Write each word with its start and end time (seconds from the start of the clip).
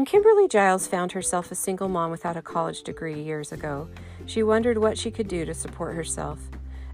When 0.00 0.06
Kimberly 0.06 0.48
Giles 0.48 0.86
found 0.86 1.12
herself 1.12 1.52
a 1.52 1.54
single 1.54 1.90
mom 1.90 2.10
without 2.10 2.34
a 2.34 2.40
college 2.40 2.84
degree 2.84 3.20
years 3.20 3.52
ago, 3.52 3.86
she 4.24 4.42
wondered 4.42 4.78
what 4.78 4.96
she 4.96 5.10
could 5.10 5.28
do 5.28 5.44
to 5.44 5.52
support 5.52 5.94
herself. 5.94 6.38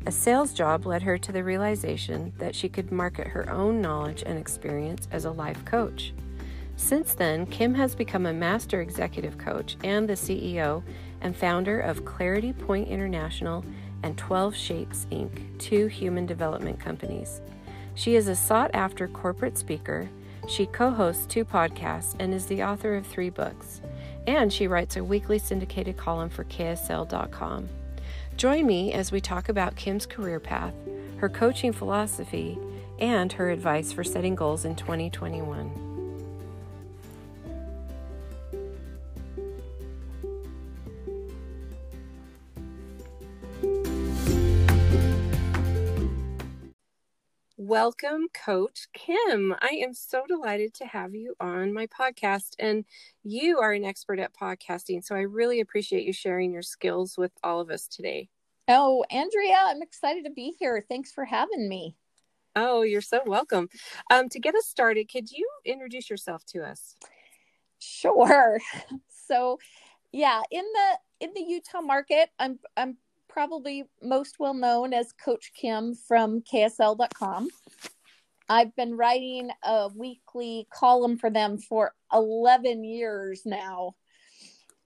A 0.07 0.11
sales 0.11 0.53
job 0.53 0.87
led 0.87 1.03
her 1.03 1.17
to 1.17 1.31
the 1.31 1.45
realization 1.45 2.33
that 2.39 2.57
she 2.57 2.69
could 2.69 2.91
market 2.91 3.29
her 3.29 3.49
own 3.49 3.81
knowledge 3.81 4.25
and 4.27 4.37
experience 4.37 5.07
as 5.13 5.25
a 5.25 5.31
life 5.31 5.65
coach. 5.65 6.15
Since 6.75 7.15
then, 7.15 7.47
Kim 7.47 7.77
has 7.77 7.95
become 7.95 8.27
a 8.27 8.33
master 8.33 8.81
executive 8.81 9.39
coach 9.39 9.77
and 9.85 10.09
the 10.09 10.15
CEO 10.15 10.83
and 11.21 11.37
founder 11.37 11.79
of 11.79 12.05
Clarity 12.05 12.55
Point 12.55 12.89
International 12.89 13.65
and 14.03 14.19
12 14.19 14.57
Shapes 14.57 15.07
Inc., 15.13 15.57
two 15.61 15.87
human 15.87 16.27
development 16.27 16.81
companies. 16.81 17.41
She 17.95 18.17
is 18.17 18.27
a 18.27 18.35
sought 18.35 18.75
after 18.75 19.07
corporate 19.07 19.57
speaker 19.57 20.09
she 20.47 20.67
co 20.67 20.91
hosts 20.91 21.27
two 21.27 21.45
podcasts 21.45 22.15
and 22.19 22.33
is 22.33 22.47
the 22.47 22.63
author 22.63 22.95
of 22.95 23.07
three 23.07 23.31
books. 23.31 23.81
And 24.27 24.53
she 24.53 24.67
writes 24.67 24.97
a 24.97 25.05
weekly 25.05 25.39
syndicated 25.39 25.97
column 25.97 26.31
for 26.31 26.45
KSL.com. 26.45 27.69
Join 28.37 28.67
me 28.67 28.93
as 28.93 29.13
we 29.13 29.21
talk 29.21 29.49
about 29.49 29.77
Kim's 29.77 30.07
career 30.07 30.41
path, 30.41 30.75
her 31.19 31.29
coaching 31.29 31.73
philosophy, 31.73 32.59
and 32.99 33.33
her 33.33 33.51
advice 33.51 33.93
for 33.93 34.05
setting 34.05 34.35
goals 34.35 34.65
in 34.65 34.75
2021. 34.75 35.86
Welcome, 47.79 48.29
Coach 48.33 48.89
Kim. 48.95 49.55
I 49.61 49.83
am 49.85 49.93
so 49.93 50.23
delighted 50.27 50.73
to 50.77 50.87
have 50.87 51.15
you 51.15 51.35
on 51.39 51.75
my 51.75 51.87
podcast. 51.89 52.55
And 52.59 52.87
you 53.23 53.59
are 53.59 53.75
an 53.75 53.85
expert 53.85 54.19
at 54.19 54.33
podcasting. 54.35 55.05
So 55.05 55.15
I 55.15 55.21
really 55.21 55.61
appreciate 55.61 56.07
you 56.07 56.15
sharing 56.15 56.55
your 56.55 56.63
skills 56.63 57.19
with 57.19 57.33
all 57.45 57.61
of 57.61 57.69
us 57.69 57.87
today. 57.87 58.31
Oh, 58.67 59.05
Andrea, 59.11 59.59
I'm 59.67 59.83
excited 59.83 60.25
to 60.25 60.31
be 60.31 60.55
here. 60.59 60.87
Thanks 60.89 61.13
for 61.13 61.27
having 61.27 61.69
me. 61.69 61.97
Oh, 62.57 62.81
you're 62.81 63.03
so 63.03 63.21
welcome. 63.27 63.69
Um, 64.11 64.31
to 64.31 64.41
get 64.41 64.55
us 64.55 64.65
started, 64.65 65.13
could 65.13 65.31
you 65.31 65.47
introduce 65.67 66.09
yourself 66.09 66.47
to 66.55 66.63
us? 66.63 66.95
Sure. 67.79 68.59
So, 69.29 69.59
yeah, 70.13 70.41
in 70.53 70.65
the 70.65 71.27
in 71.27 71.35
the 71.35 71.43
Utah 71.43 71.81
market, 71.81 72.31
I'm 72.39 72.61
I'm 72.77 72.97
probably 73.37 73.85
most 74.03 74.37
well 74.39 74.55
known 74.55 74.95
as 74.95 75.13
Coach 75.13 75.53
Kim 75.55 75.95
from 75.95 76.41
KSL.com. 76.41 77.49
I've 78.49 78.75
been 78.75 78.97
writing 78.97 79.51
a 79.63 79.91
weekly 79.95 80.67
column 80.73 81.19
for 81.19 81.29
them 81.29 81.59
for 81.59 81.93
11 82.15 82.83
years 82.83 83.43
now. 83.45 83.95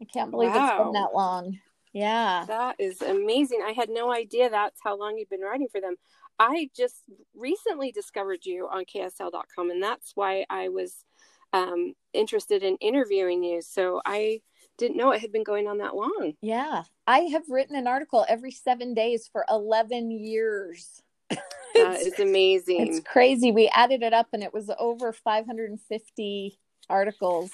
I 0.02 0.04
can't 0.06 0.32
believe 0.32 0.50
wow. 0.50 0.66
it's 0.66 0.82
been 0.82 0.92
that 0.94 1.14
long. 1.14 1.60
Yeah. 1.92 2.44
That 2.48 2.74
is 2.80 3.00
amazing. 3.02 3.62
I 3.64 3.70
had 3.70 3.88
no 3.88 4.12
idea 4.12 4.50
that's 4.50 4.80
how 4.82 4.98
long 4.98 5.16
you've 5.16 5.30
been 5.30 5.42
writing 5.42 5.68
for 5.70 5.80
them. 5.80 5.94
I 6.40 6.70
just 6.76 7.04
recently 7.36 7.92
discovered 7.92 8.40
you 8.44 8.66
on 8.68 8.84
KSL.com, 8.84 9.70
and 9.70 9.80
that's 9.80 10.10
why 10.16 10.44
I 10.50 10.70
was 10.70 11.04
um, 11.52 11.94
interested 12.12 12.64
in 12.64 12.78
interviewing 12.80 13.44
you. 13.44 13.62
So 13.62 14.00
I 14.04 14.40
didn't 14.80 14.96
know 14.96 15.12
it 15.12 15.20
had 15.20 15.30
been 15.30 15.44
going 15.44 15.68
on 15.68 15.78
that 15.78 15.94
long. 15.94 16.32
Yeah. 16.40 16.82
I 17.06 17.20
have 17.32 17.48
written 17.48 17.76
an 17.76 17.86
article 17.86 18.26
every 18.28 18.50
seven 18.50 18.94
days 18.94 19.28
for 19.30 19.44
11 19.48 20.10
years. 20.10 21.02
That 21.72 22.00
is 22.00 22.18
amazing. 22.18 22.88
It's 22.88 23.00
crazy. 23.00 23.52
We 23.52 23.68
added 23.68 24.02
it 24.02 24.12
up 24.12 24.26
and 24.32 24.42
it 24.42 24.52
was 24.52 24.72
over 24.76 25.12
550 25.12 26.58
articles 26.90 27.52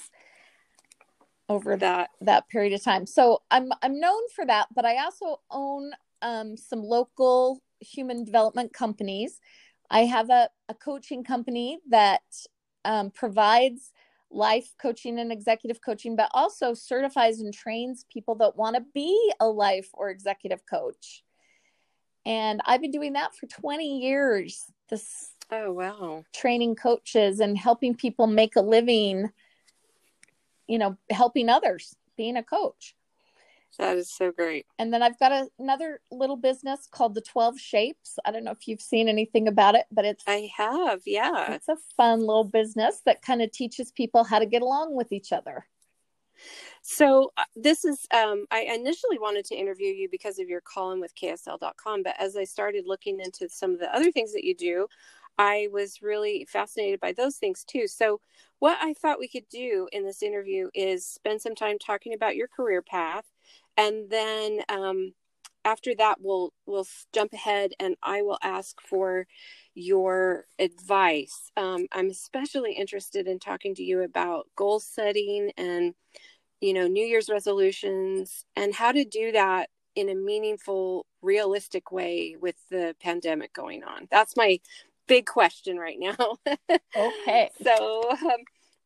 over 1.50 1.76
that 1.76 2.08
that 2.22 2.48
period 2.48 2.72
of 2.72 2.82
time. 2.82 3.04
So 3.06 3.42
I'm 3.50 3.70
I'm 3.82 4.00
known 4.00 4.22
for 4.34 4.46
that, 4.46 4.68
but 4.74 4.86
I 4.86 5.04
also 5.04 5.40
own 5.50 5.92
um, 6.22 6.56
some 6.56 6.82
local 6.82 7.60
human 7.80 8.24
development 8.24 8.72
companies. 8.72 9.38
I 9.90 10.06
have 10.06 10.30
a, 10.30 10.48
a 10.70 10.74
coaching 10.74 11.22
company 11.22 11.78
that 11.90 12.22
um, 12.86 13.10
provides 13.10 13.92
life 14.36 14.74
coaching 14.80 15.18
and 15.18 15.32
executive 15.32 15.80
coaching, 15.80 16.14
but 16.14 16.30
also 16.34 16.74
certifies 16.74 17.40
and 17.40 17.52
trains 17.52 18.04
people 18.12 18.34
that 18.36 18.56
want 18.56 18.76
to 18.76 18.82
be 18.94 19.32
a 19.40 19.46
life 19.46 19.88
or 19.94 20.10
executive 20.10 20.60
coach. 20.68 21.24
And 22.24 22.60
I've 22.66 22.80
been 22.80 22.90
doing 22.90 23.12
that 23.12 23.34
for 23.34 23.46
20 23.46 24.00
years. 24.00 24.64
This 24.90 25.30
oh 25.50 25.72
wow. 25.72 26.24
Training 26.34 26.74
coaches 26.74 27.40
and 27.40 27.56
helping 27.56 27.94
people 27.94 28.26
make 28.26 28.56
a 28.56 28.60
living, 28.60 29.30
you 30.66 30.78
know, 30.78 30.96
helping 31.10 31.48
others, 31.48 31.94
being 32.16 32.36
a 32.36 32.42
coach. 32.42 32.95
That 33.78 33.98
is 33.98 34.10
so 34.10 34.32
great. 34.32 34.66
And 34.78 34.92
then 34.92 35.02
I've 35.02 35.18
got 35.18 35.32
a, 35.32 35.48
another 35.58 36.00
little 36.10 36.36
business 36.36 36.88
called 36.90 37.14
the 37.14 37.20
12 37.20 37.58
Shapes. 37.60 38.18
I 38.24 38.30
don't 38.30 38.44
know 38.44 38.52
if 38.52 38.66
you've 38.66 38.80
seen 38.80 39.08
anything 39.08 39.48
about 39.48 39.74
it, 39.74 39.86
but 39.92 40.04
it's 40.04 40.24
I 40.26 40.50
have, 40.56 41.02
yeah. 41.04 41.52
It's 41.52 41.68
a 41.68 41.76
fun 41.96 42.20
little 42.20 42.44
business 42.44 43.02
that 43.04 43.22
kind 43.22 43.42
of 43.42 43.52
teaches 43.52 43.92
people 43.92 44.24
how 44.24 44.38
to 44.38 44.46
get 44.46 44.62
along 44.62 44.96
with 44.96 45.12
each 45.12 45.32
other. 45.32 45.66
So 46.82 47.32
uh, 47.36 47.44
this 47.54 47.84
is 47.84 48.06
um, 48.14 48.46
I 48.50 48.60
initially 48.60 49.18
wanted 49.18 49.44
to 49.46 49.56
interview 49.56 49.88
you 49.88 50.08
because 50.10 50.38
of 50.38 50.48
your 50.48 50.60
column 50.60 51.00
with 51.00 51.14
KSL.com, 51.14 52.02
but 52.02 52.14
as 52.18 52.36
I 52.36 52.44
started 52.44 52.84
looking 52.86 53.20
into 53.20 53.48
some 53.48 53.72
of 53.72 53.80
the 53.80 53.94
other 53.94 54.12
things 54.12 54.32
that 54.32 54.44
you 54.44 54.54
do, 54.54 54.86
I 55.38 55.68
was 55.72 56.00
really 56.00 56.46
fascinated 56.48 57.00
by 57.00 57.12
those 57.12 57.36
things 57.36 57.64
too. 57.64 57.88
So 57.88 58.20
what 58.58 58.78
I 58.80 58.94
thought 58.94 59.18
we 59.18 59.28
could 59.28 59.48
do 59.50 59.88
in 59.92 60.04
this 60.04 60.22
interview 60.22 60.70
is 60.74 61.06
spend 61.06 61.42
some 61.42 61.54
time 61.54 61.78
talking 61.78 62.14
about 62.14 62.36
your 62.36 62.48
career 62.48 62.80
path 62.80 63.26
and 63.76 64.10
then 64.10 64.60
um, 64.68 65.12
after 65.64 65.94
that 65.96 66.18
we'll 66.20 66.52
we'll 66.66 66.86
jump 67.12 67.32
ahead 67.32 67.72
and 67.80 67.96
i 68.02 68.22
will 68.22 68.38
ask 68.42 68.80
for 68.80 69.26
your 69.74 70.46
advice. 70.58 71.50
Um, 71.56 71.86
i'm 71.92 72.10
especially 72.10 72.72
interested 72.72 73.26
in 73.26 73.38
talking 73.38 73.74
to 73.74 73.82
you 73.82 74.02
about 74.02 74.46
goal 74.56 74.80
setting 74.80 75.52
and 75.56 75.94
you 76.60 76.72
know 76.72 76.86
new 76.86 77.04
year's 77.04 77.28
resolutions 77.28 78.44
and 78.54 78.74
how 78.74 78.92
to 78.92 79.04
do 79.04 79.32
that 79.32 79.68
in 79.96 80.08
a 80.10 80.14
meaningful 80.14 81.06
realistic 81.22 81.90
way 81.90 82.36
with 82.40 82.56
the 82.70 82.94
pandemic 83.02 83.52
going 83.54 83.82
on. 83.82 84.06
That's 84.10 84.36
my 84.36 84.60
big 85.08 85.26
question 85.26 85.78
right 85.78 85.98
now. 85.98 86.36
Okay. 86.96 87.50
So 87.62 88.10
um, 88.10 88.38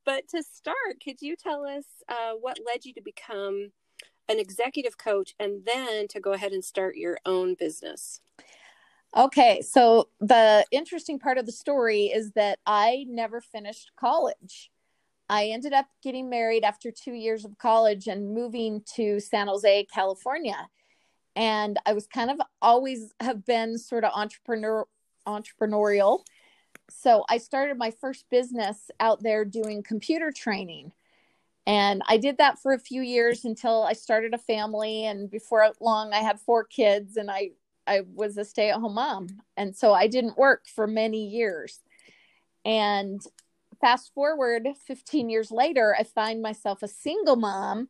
but 0.04 0.26
to 0.28 0.42
start 0.42 0.76
could 1.02 1.20
you 1.20 1.36
tell 1.36 1.64
us 1.64 1.84
uh, 2.08 2.32
what 2.40 2.58
led 2.66 2.84
you 2.84 2.92
to 2.94 3.02
become 3.02 3.70
an 4.30 4.38
executive 4.38 4.96
coach 4.96 5.34
and 5.38 5.64
then 5.66 6.08
to 6.08 6.20
go 6.20 6.32
ahead 6.32 6.52
and 6.52 6.64
start 6.64 6.96
your 6.96 7.18
own 7.26 7.54
business? 7.54 8.20
Okay, 9.16 9.60
so 9.60 10.08
the 10.20 10.64
interesting 10.70 11.18
part 11.18 11.36
of 11.36 11.44
the 11.44 11.52
story 11.52 12.04
is 12.04 12.30
that 12.32 12.60
I 12.64 13.06
never 13.08 13.40
finished 13.40 13.90
college. 13.98 14.70
I 15.28 15.46
ended 15.46 15.72
up 15.72 15.86
getting 16.02 16.30
married 16.30 16.62
after 16.62 16.92
two 16.92 17.12
years 17.12 17.44
of 17.44 17.58
college 17.58 18.06
and 18.06 18.32
moving 18.32 18.82
to 18.94 19.18
San 19.18 19.48
Jose, 19.48 19.86
California. 19.92 20.68
And 21.34 21.78
I 21.86 21.92
was 21.92 22.06
kind 22.06 22.30
of 22.30 22.40
always 22.62 23.12
have 23.20 23.44
been 23.44 23.78
sort 23.78 24.04
of 24.04 24.12
entrepreneur 24.14 24.86
entrepreneurial. 25.26 26.20
So 26.88 27.24
I 27.28 27.38
started 27.38 27.78
my 27.78 27.90
first 27.90 28.26
business 28.30 28.90
out 29.00 29.22
there 29.22 29.44
doing 29.44 29.82
computer 29.82 30.32
training. 30.32 30.92
And 31.70 32.02
I 32.08 32.16
did 32.16 32.38
that 32.38 32.58
for 32.58 32.72
a 32.72 32.80
few 32.80 33.00
years 33.00 33.44
until 33.44 33.84
I 33.84 33.92
started 33.92 34.34
a 34.34 34.38
family. 34.38 35.04
And 35.04 35.30
before 35.30 35.72
long, 35.78 36.12
I 36.12 36.18
had 36.18 36.40
four 36.40 36.64
kids 36.64 37.16
and 37.16 37.30
I, 37.30 37.50
I 37.86 38.00
was 38.12 38.36
a 38.36 38.44
stay 38.44 38.70
at 38.70 38.80
home 38.80 38.94
mom. 38.94 39.28
And 39.56 39.76
so 39.76 39.92
I 39.92 40.08
didn't 40.08 40.36
work 40.36 40.66
for 40.66 40.88
many 40.88 41.28
years. 41.28 41.78
And 42.64 43.20
fast 43.80 44.12
forward 44.14 44.66
15 44.84 45.30
years 45.30 45.52
later, 45.52 45.94
I 45.96 46.02
find 46.02 46.42
myself 46.42 46.82
a 46.82 46.88
single 46.88 47.36
mom 47.36 47.88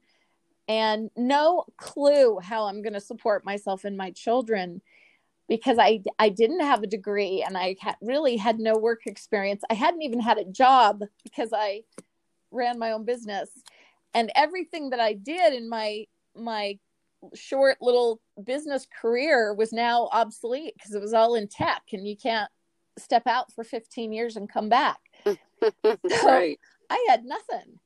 and 0.68 1.08
no 1.16 1.64
clue 1.78 2.38
how 2.38 2.66
I'm 2.66 2.82
going 2.82 2.92
to 2.92 3.00
support 3.00 3.46
myself 3.46 3.86
and 3.86 3.96
my 3.96 4.10
children 4.10 4.82
because 5.48 5.78
I 5.78 6.02
I 6.18 6.28
didn't 6.28 6.60
have 6.60 6.82
a 6.82 6.86
degree 6.86 7.42
and 7.44 7.56
I 7.56 7.76
really 8.02 8.36
had 8.36 8.58
no 8.60 8.76
work 8.76 9.06
experience. 9.06 9.62
I 9.70 9.74
hadn't 9.74 10.02
even 10.02 10.20
had 10.20 10.36
a 10.36 10.44
job 10.44 11.02
because 11.24 11.48
I 11.54 11.84
ran 12.50 12.78
my 12.78 12.92
own 12.92 13.04
business. 13.04 13.50
And 14.14 14.32
everything 14.34 14.90
that 14.90 15.00
i 15.00 15.12
did 15.12 15.54
in 15.54 15.68
my 15.68 16.06
my 16.34 16.78
short 17.34 17.76
little 17.80 18.20
business 18.44 18.86
career 19.00 19.52
was 19.54 19.72
now 19.72 20.08
obsolete 20.12 20.74
because 20.74 20.94
it 20.94 21.00
was 21.00 21.12
all 21.12 21.34
in 21.34 21.48
tech 21.48 21.82
and 21.92 22.08
you 22.08 22.16
can't 22.16 22.50
step 22.98 23.26
out 23.26 23.52
for 23.52 23.62
15 23.62 24.12
years 24.12 24.36
and 24.36 24.50
come 24.50 24.68
back. 24.68 24.98
So 25.62 26.26
right. 26.26 26.58
I 26.88 27.06
had 27.10 27.26
nothing. 27.26 27.78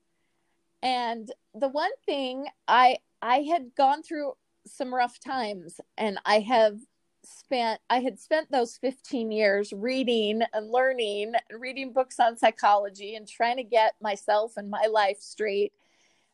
And 0.85 1.29
the 1.55 1.69
one 1.69 1.91
thing 2.07 2.47
i 2.69 2.99
i 3.21 3.39
had 3.39 3.75
gone 3.77 4.03
through 4.03 4.35
some 4.67 4.95
rough 4.95 5.19
times 5.19 5.81
and 5.99 6.19
i 6.25 6.39
have 6.41 6.79
spent 7.27 7.81
i 7.91 7.99
had 8.01 8.19
spent 8.21 8.51
those 8.51 8.77
15 8.79 9.33
years 9.33 9.73
reading 9.73 10.43
and 10.53 10.71
learning 10.71 11.33
reading 11.59 11.93
books 11.93 12.21
on 12.21 12.37
psychology 12.37 13.17
and 13.17 13.29
trying 13.29 13.57
to 13.57 13.65
get 13.65 13.95
myself 14.01 14.55
and 14.57 14.71
my 14.71 14.87
life 14.91 15.19
straight 15.21 15.73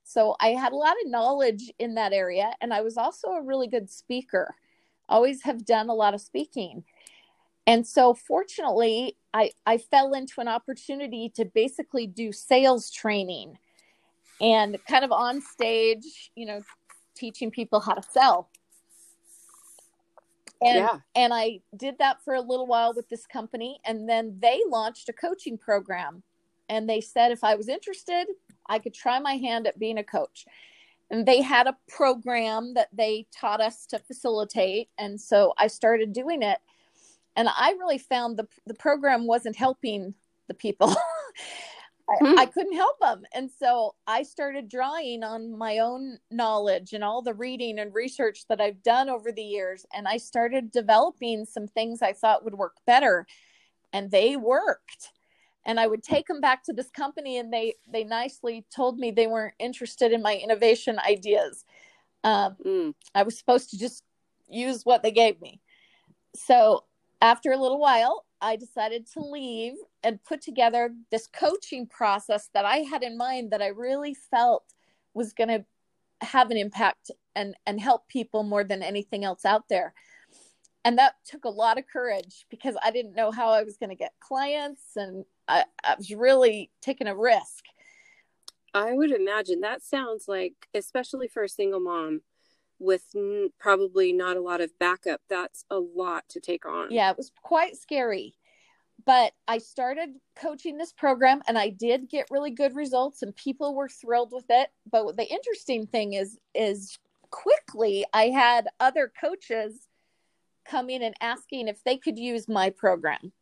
So 0.05 0.35
I 0.41 0.49
had 0.49 0.73
a 0.73 0.77
lot 0.77 0.97
of 1.05 1.11
knowledge 1.11 1.73
in 1.79 1.95
that 1.95 2.13
area. 2.13 2.53
And 2.61 2.75
I 2.75 2.81
was 2.81 2.97
also 2.97 3.29
a 3.29 3.43
really 3.43 3.69
good 3.69 3.91
speaker, 3.91 4.57
always 5.09 5.43
have 5.43 5.65
done 5.65 5.89
a 5.89 5.95
lot 5.95 6.15
of 6.15 6.21
speaking. 6.21 6.85
And 7.67 7.87
so 7.87 8.15
fortunately, 8.15 9.17
I, 9.33 9.53
I 9.67 9.79
fell 9.79 10.15
into 10.15 10.41
an 10.41 10.49
opportunity 10.49 11.31
to 11.37 11.45
basically 11.45 12.09
do 12.09 12.33
sales 12.33 12.91
training 12.91 13.59
and 14.41 14.79
kind 14.89 15.05
of 15.05 15.13
on 15.13 15.43
stage, 15.43 16.33
you 16.35 16.47
know, 16.47 16.63
teaching 17.15 17.51
people 17.53 17.79
how 17.81 17.95
to 17.95 18.03
sell. 18.03 18.49
And 20.63 20.77
yeah. 20.77 20.99
and 21.15 21.33
I 21.33 21.61
did 21.77 21.99
that 21.99 22.23
for 22.23 22.35
a 22.35 22.41
little 22.41 22.67
while 22.67 22.93
with 22.95 23.09
this 23.09 23.27
company 23.27 23.81
and 23.87 24.07
then 24.07 24.37
they 24.41 24.61
launched 24.69 25.09
a 25.09 25.13
coaching 25.13 25.57
program 25.57 26.23
and 26.71 26.89
they 26.89 27.01
said 27.01 27.33
if 27.33 27.43
I 27.43 27.57
was 27.57 27.69
interested, 27.69 28.27
I 28.67 28.79
could 28.79 28.95
try 28.95 29.19
my 29.19 29.35
hand 29.35 29.67
at 29.67 29.79
being 29.79 29.99
a 29.99 30.05
coach. 30.05 30.47
And 31.11 31.27
they 31.27 31.43
had 31.43 31.67
a 31.67 31.77
program 31.89 32.75
that 32.75 32.89
they 32.93 33.27
taught 33.37 33.61
us 33.61 33.85
to 33.87 33.99
facilitate. 33.99 34.89
And 34.97 35.21
so 35.21 35.53
I 35.59 35.67
started 35.67 36.13
doing 36.13 36.43
it. 36.43 36.59
And 37.35 37.49
I 37.49 37.73
really 37.73 37.99
found 37.99 38.37
the, 38.37 38.47
the 38.67 38.75
program 38.75 39.27
wasn't 39.27 39.57
helping 39.57 40.15
the 40.47 40.55
people. 40.55 40.95
I, 42.11 42.17
hmm. 42.17 42.39
I, 42.39 42.47
couldn't 42.47 42.75
help 42.75 42.99
them. 43.01 43.23
And 43.35 43.51
so 43.51 43.95
I 44.07 44.23
started 44.23 44.69
drawing 44.69 45.23
on 45.23 45.57
my 45.57 45.79
own 45.79 46.19
knowledge 46.31 46.93
and 46.93 47.05
all 47.05 47.23
the 47.23 47.35
reading 47.35 47.79
and 47.79 47.95
research 47.95 48.47
that 48.49 48.61
I've 48.61 48.83
done 48.83 49.09
over 49.09 49.31
the 49.31 49.43
years. 49.43 49.87
And 49.95 50.09
I 50.09 50.17
started 50.17 50.73
developing 50.73 51.45
some 51.45 51.69
things 51.69 52.03
I 52.03 52.13
thought 52.13 52.45
would 52.45 52.55
work 52.55 52.77
better. 52.87 53.27
And 53.93 54.11
they 54.11 54.37
worked 54.37 55.13
and 55.67 55.79
i 55.79 55.87
would 55.87 56.03
take 56.03 56.27
them 56.27 56.41
back 56.41 56.63
to 56.65 56.73
this 56.73 56.91
company 56.91 57.39
and 57.39 57.53
they 57.53 57.75
they 57.93 58.05
nicely 58.05 58.65
told 58.75 58.99
me 58.99 59.11
they 59.11 59.27
weren't 59.27 59.55
interested 59.59 60.13
in 60.13 60.23
my 60.23 60.37
innovation 60.37 60.99
ideas 61.07 61.65
um, 62.25 62.57
mm. 62.65 62.95
i 63.15 63.23
was 63.23 63.39
supposed 63.39 63.71
to 63.71 63.79
just 63.79 64.03
use 64.49 64.85
what 64.85 65.03
they 65.03 65.11
gave 65.11 65.41
me 65.41 65.61
so 66.35 66.85
after 67.21 67.53
a 67.53 67.57
little 67.57 67.81
while 67.81 68.25
i 68.41 68.57
decided 68.57 69.07
to 69.07 69.21
leave 69.21 69.75
and 70.03 70.23
put 70.25 70.41
together 70.41 70.91
this 71.11 71.27
coaching 71.27 71.87
process 71.87 72.49
that 72.55 72.65
i 72.65 72.79
had 72.79 73.03
in 73.03 73.17
mind 73.17 73.51
that 73.51 73.63
i 73.63 73.69
really 73.69 74.15
felt 74.15 74.65
was 75.15 75.33
going 75.33 75.49
to 75.49 75.65
have 76.21 76.51
an 76.51 76.57
impact 76.57 77.11
and 77.35 77.55
and 77.67 77.81
help 77.81 78.07
people 78.09 78.43
more 78.43 78.65
than 78.65 78.83
anything 78.83 79.25
else 79.25 79.45
out 79.45 79.69
there 79.69 79.95
and 80.85 80.99
that 80.99 81.15
took 81.25 81.45
a 81.45 81.51
lot 81.51 81.79
of 81.79 81.87
courage 81.87 82.47
because 82.51 82.75
I 82.83 82.91
didn't 82.91 83.15
know 83.15 83.31
how 83.31 83.51
I 83.51 83.63
was 83.63 83.77
going 83.77 83.91
to 83.91 83.97
get 83.97 84.13
clients 84.21 84.97
and 84.97 85.25
I, 85.47 85.65
I 85.85 85.95
was 85.97 86.11
really 86.11 86.71
taking 86.81 87.07
a 87.07 87.17
risk. 87.17 87.65
I 88.73 88.93
would 88.93 89.11
imagine 89.11 89.61
that 89.61 89.83
sounds 89.83 90.27
like, 90.29 90.69
especially 90.75 91.29
for 91.29 91.43
a 91.43 91.49
single 91.49 91.81
mom 91.81 92.23
with 92.79 93.05
n- 93.15 93.51
probably 93.59 94.13
not 94.13 94.37
a 94.37 94.41
lot 94.41 94.61
of 94.61 94.79
backup, 94.79 95.21
that's 95.29 95.65
a 95.71 95.79
lot 95.79 96.25
to 96.31 96.41
take 96.41 96.65
on. 96.65 96.91
Yeah, 96.91 97.11
it 97.11 97.17
was 97.17 97.31
quite 97.43 97.77
scary. 97.77 98.35
But 99.11 99.33
I 99.49 99.59
started 99.59 100.11
coaching 100.37 100.79
this 100.79 100.93
program 100.93 101.43
and 101.49 101.59
I 101.59 101.71
did 101.71 102.09
get 102.09 102.31
really 102.31 102.53
good 102.53 102.77
results 102.77 103.23
and 103.23 103.35
people 103.35 103.75
were 103.75 103.89
thrilled 103.89 104.31
with 104.31 104.45
it. 104.49 104.71
But 104.89 105.17
the 105.17 105.29
interesting 105.29 105.89
thing 105.89 106.13
is 106.13 106.39
is 106.55 106.97
quickly 107.29 108.05
I 108.15 108.29
had 108.29 108.69
other 108.79 109.13
coaches 109.21 109.89
coming 110.65 111.03
and 111.03 111.17
asking 111.21 111.67
if 111.67 111.83
they 111.83 111.97
could 111.97 112.21
use 112.21 112.47
my 112.47 112.71
program. 112.71 113.33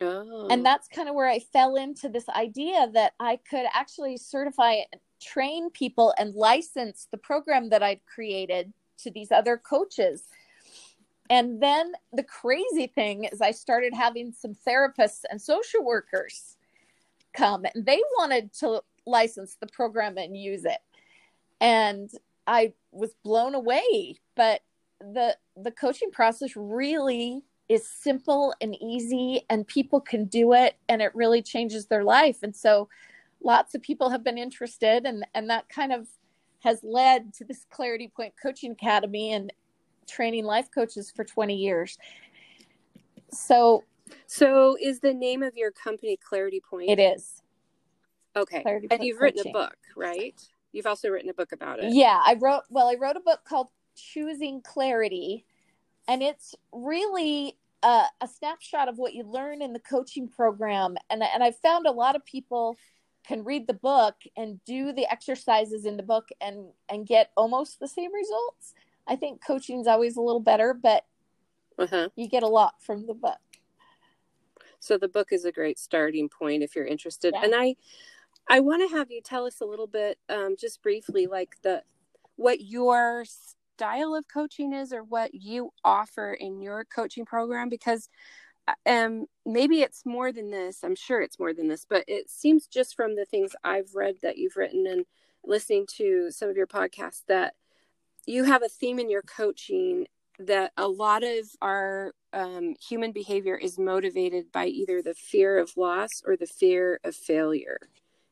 Oh. 0.00 0.48
And 0.50 0.66
that's 0.66 0.88
kind 0.88 1.08
of 1.08 1.14
where 1.14 1.28
I 1.28 1.38
fell 1.38 1.76
into 1.76 2.08
this 2.08 2.28
idea 2.28 2.90
that 2.92 3.12
I 3.20 3.38
could 3.48 3.66
actually 3.72 4.16
certify, 4.16 4.78
train 5.22 5.70
people, 5.70 6.12
and 6.18 6.34
license 6.34 7.06
the 7.12 7.18
program 7.18 7.68
that 7.68 7.84
I'd 7.84 8.04
created 8.12 8.72
to 9.04 9.12
these 9.12 9.30
other 9.30 9.56
coaches. 9.56 10.24
And 11.30 11.62
then 11.62 11.92
the 12.12 12.24
crazy 12.24 12.88
thing 12.88 13.24
is, 13.24 13.40
I 13.40 13.52
started 13.52 13.94
having 13.94 14.32
some 14.32 14.52
therapists 14.52 15.22
and 15.30 15.40
social 15.40 15.84
workers 15.84 16.56
come, 17.32 17.64
and 17.72 17.86
they 17.86 18.02
wanted 18.18 18.52
to 18.54 18.82
license 19.06 19.56
the 19.60 19.68
program 19.68 20.18
and 20.18 20.36
use 20.36 20.64
it. 20.64 20.80
And 21.60 22.10
I 22.46 22.74
was 22.90 23.14
blown 23.22 23.54
away. 23.54 24.16
But 24.34 24.62
the 25.00 25.36
the 25.56 25.70
coaching 25.70 26.10
process 26.10 26.56
really 26.56 27.42
is 27.68 27.88
simple 27.88 28.52
and 28.60 28.76
easy 28.82 29.46
and 29.48 29.66
people 29.66 30.00
can 30.00 30.24
do 30.24 30.52
it 30.52 30.76
and 30.88 31.00
it 31.00 31.14
really 31.14 31.40
changes 31.40 31.86
their 31.86 32.04
life 32.04 32.38
and 32.42 32.54
so 32.54 32.88
lots 33.42 33.74
of 33.74 33.80
people 33.80 34.10
have 34.10 34.24
been 34.24 34.36
interested 34.36 35.06
and 35.06 35.24
and 35.34 35.48
that 35.48 35.68
kind 35.68 35.92
of 35.92 36.06
has 36.60 36.80
led 36.82 37.32
to 37.32 37.44
this 37.44 37.64
clarity 37.70 38.08
point 38.14 38.34
coaching 38.42 38.72
academy 38.72 39.32
and 39.32 39.52
training 40.08 40.44
life 40.44 40.68
coaches 40.72 41.12
for 41.14 41.24
20 41.24 41.54
years. 41.54 41.98
So 43.32 43.84
so 44.26 44.76
is 44.80 45.00
the 45.00 45.14
name 45.14 45.42
of 45.42 45.56
your 45.56 45.70
company 45.70 46.16
clarity 46.16 46.60
point? 46.60 46.90
It 46.90 46.98
is. 46.98 47.42
Okay. 48.36 48.62
Clarity 48.62 48.88
and 48.90 49.04
you've 49.04 49.18
coaching. 49.18 49.36
written 49.36 49.50
a 49.50 49.52
book 49.52 49.76
right? 49.96 50.40
You've 50.72 50.86
also 50.86 51.08
written 51.08 51.30
a 51.30 51.34
book 51.34 51.52
about 51.52 51.80
it. 51.82 51.92
Yeah 51.92 52.20
i 52.24 52.34
wrote 52.34 52.62
well 52.70 52.88
i 52.88 52.94
wrote 52.94 53.16
a 53.16 53.20
book 53.20 53.40
called 53.44 53.68
choosing 53.96 54.62
clarity. 54.62 55.44
And 56.08 56.22
it's 56.22 56.54
really 56.72 57.56
a, 57.82 58.04
a, 58.20 58.26
snapshot 58.26 58.88
of 58.88 58.98
what 58.98 59.14
you 59.14 59.22
learn 59.24 59.62
in 59.62 59.72
the 59.72 59.78
coaching 59.78 60.28
program. 60.28 60.96
And, 61.08 61.22
and 61.22 61.42
i 61.42 61.50
found 61.50 61.86
a 61.86 61.92
lot 61.92 62.16
of 62.16 62.24
people 62.24 62.76
can 63.26 63.44
read 63.44 63.66
the 63.66 63.74
book 63.74 64.16
and 64.36 64.62
do 64.64 64.92
the 64.92 65.10
exercises 65.10 65.84
in 65.84 65.96
the 65.96 66.02
book 66.02 66.28
and 66.40 66.66
and 66.88 67.06
get 67.06 67.30
almost 67.36 67.78
the 67.78 67.88
same 67.88 68.12
results 68.12 68.74
i 69.06 69.16
think 69.16 69.44
coaching 69.44 69.80
is 69.80 69.86
always 69.86 70.16
a 70.16 70.20
little 70.20 70.40
better 70.40 70.74
but 70.74 71.04
uh-huh. 71.78 72.08
you 72.16 72.28
get 72.28 72.42
a 72.42 72.48
lot 72.48 72.74
from 72.80 73.06
the 73.06 73.14
book 73.14 73.38
so 74.78 74.96
the 74.96 75.08
book 75.08 75.28
is 75.30 75.44
a 75.44 75.52
great 75.52 75.78
starting 75.78 76.28
point 76.28 76.62
if 76.62 76.74
you're 76.74 76.86
interested 76.86 77.34
yeah. 77.34 77.44
and 77.44 77.54
i 77.54 77.74
i 78.48 78.60
want 78.60 78.88
to 78.88 78.96
have 78.96 79.10
you 79.10 79.20
tell 79.22 79.46
us 79.46 79.60
a 79.60 79.66
little 79.66 79.86
bit 79.86 80.18
um, 80.28 80.56
just 80.58 80.82
briefly 80.82 81.26
like 81.26 81.56
the 81.62 81.82
what 82.36 82.60
your 82.60 83.24
style 83.80 84.14
of 84.14 84.26
coaching 84.28 84.72
is 84.72 84.92
or 84.92 85.02
what 85.02 85.34
you 85.34 85.70
offer 85.84 86.32
in 86.34 86.60
your 86.60 86.84
coaching 86.84 87.24
program 87.24 87.68
because 87.68 88.08
uh, 88.68 88.74
um 88.86 89.26
maybe 89.46 89.80
it's 89.80 90.04
more 90.04 90.32
than 90.32 90.50
this 90.50 90.84
i'm 90.84 90.96
sure 90.96 91.22
it's 91.22 91.38
more 91.38 91.54
than 91.54 91.68
this 91.68 91.86
but 91.88 92.04
it 92.06 92.28
seems 92.28 92.66
just 92.66 92.94
from 92.94 93.16
the 93.16 93.24
things 93.24 93.52
i've 93.64 93.94
read 93.94 94.16
that 94.22 94.36
you've 94.36 94.56
written 94.56 94.86
and 94.86 95.06
listening 95.44 95.86
to 95.86 96.30
some 96.30 96.48
of 96.48 96.56
your 96.56 96.66
podcasts 96.66 97.22
that 97.26 97.54
you 98.30 98.44
have 98.44 98.62
a 98.62 98.68
theme 98.68 98.98
in 98.98 99.10
your 99.10 99.22
coaching 99.22 100.06
that 100.38 100.72
a 100.76 100.88
lot 100.88 101.22
of 101.22 101.46
our 101.60 102.12
um, 102.32 102.74
human 102.80 103.12
behavior 103.12 103.56
is 103.56 103.78
motivated 103.78 104.50
by 104.52 104.66
either 104.66 105.02
the 105.02 105.14
fear 105.14 105.58
of 105.58 105.76
loss 105.76 106.22
or 106.24 106.36
the 106.36 106.46
fear 106.46 107.00
of 107.04 107.14
failure 107.14 107.78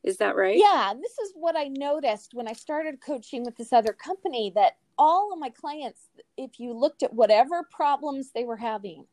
is 0.05 0.17
that 0.19 0.37
right 0.37 0.57
yeah 0.57 0.93
this 0.95 1.19
is 1.19 1.33
what 1.35 1.57
i 1.57 1.65
noticed 1.65 2.33
when 2.33 2.47
i 2.47 2.53
started 2.53 3.01
coaching 3.05 3.45
with 3.45 3.57
this 3.57 3.73
other 3.73 3.93
company 3.93 4.53
that 4.55 4.75
all 4.99 5.33
of 5.33 5.39
my 5.39 5.51
clients, 5.51 6.09
if 6.37 6.59
you 6.59 6.73
looked 6.73 7.03
at 7.03 7.15
whatever 7.15 7.63
problems 7.71 8.31
they 8.31 8.45
were 8.45 8.57
having, 8.57 9.07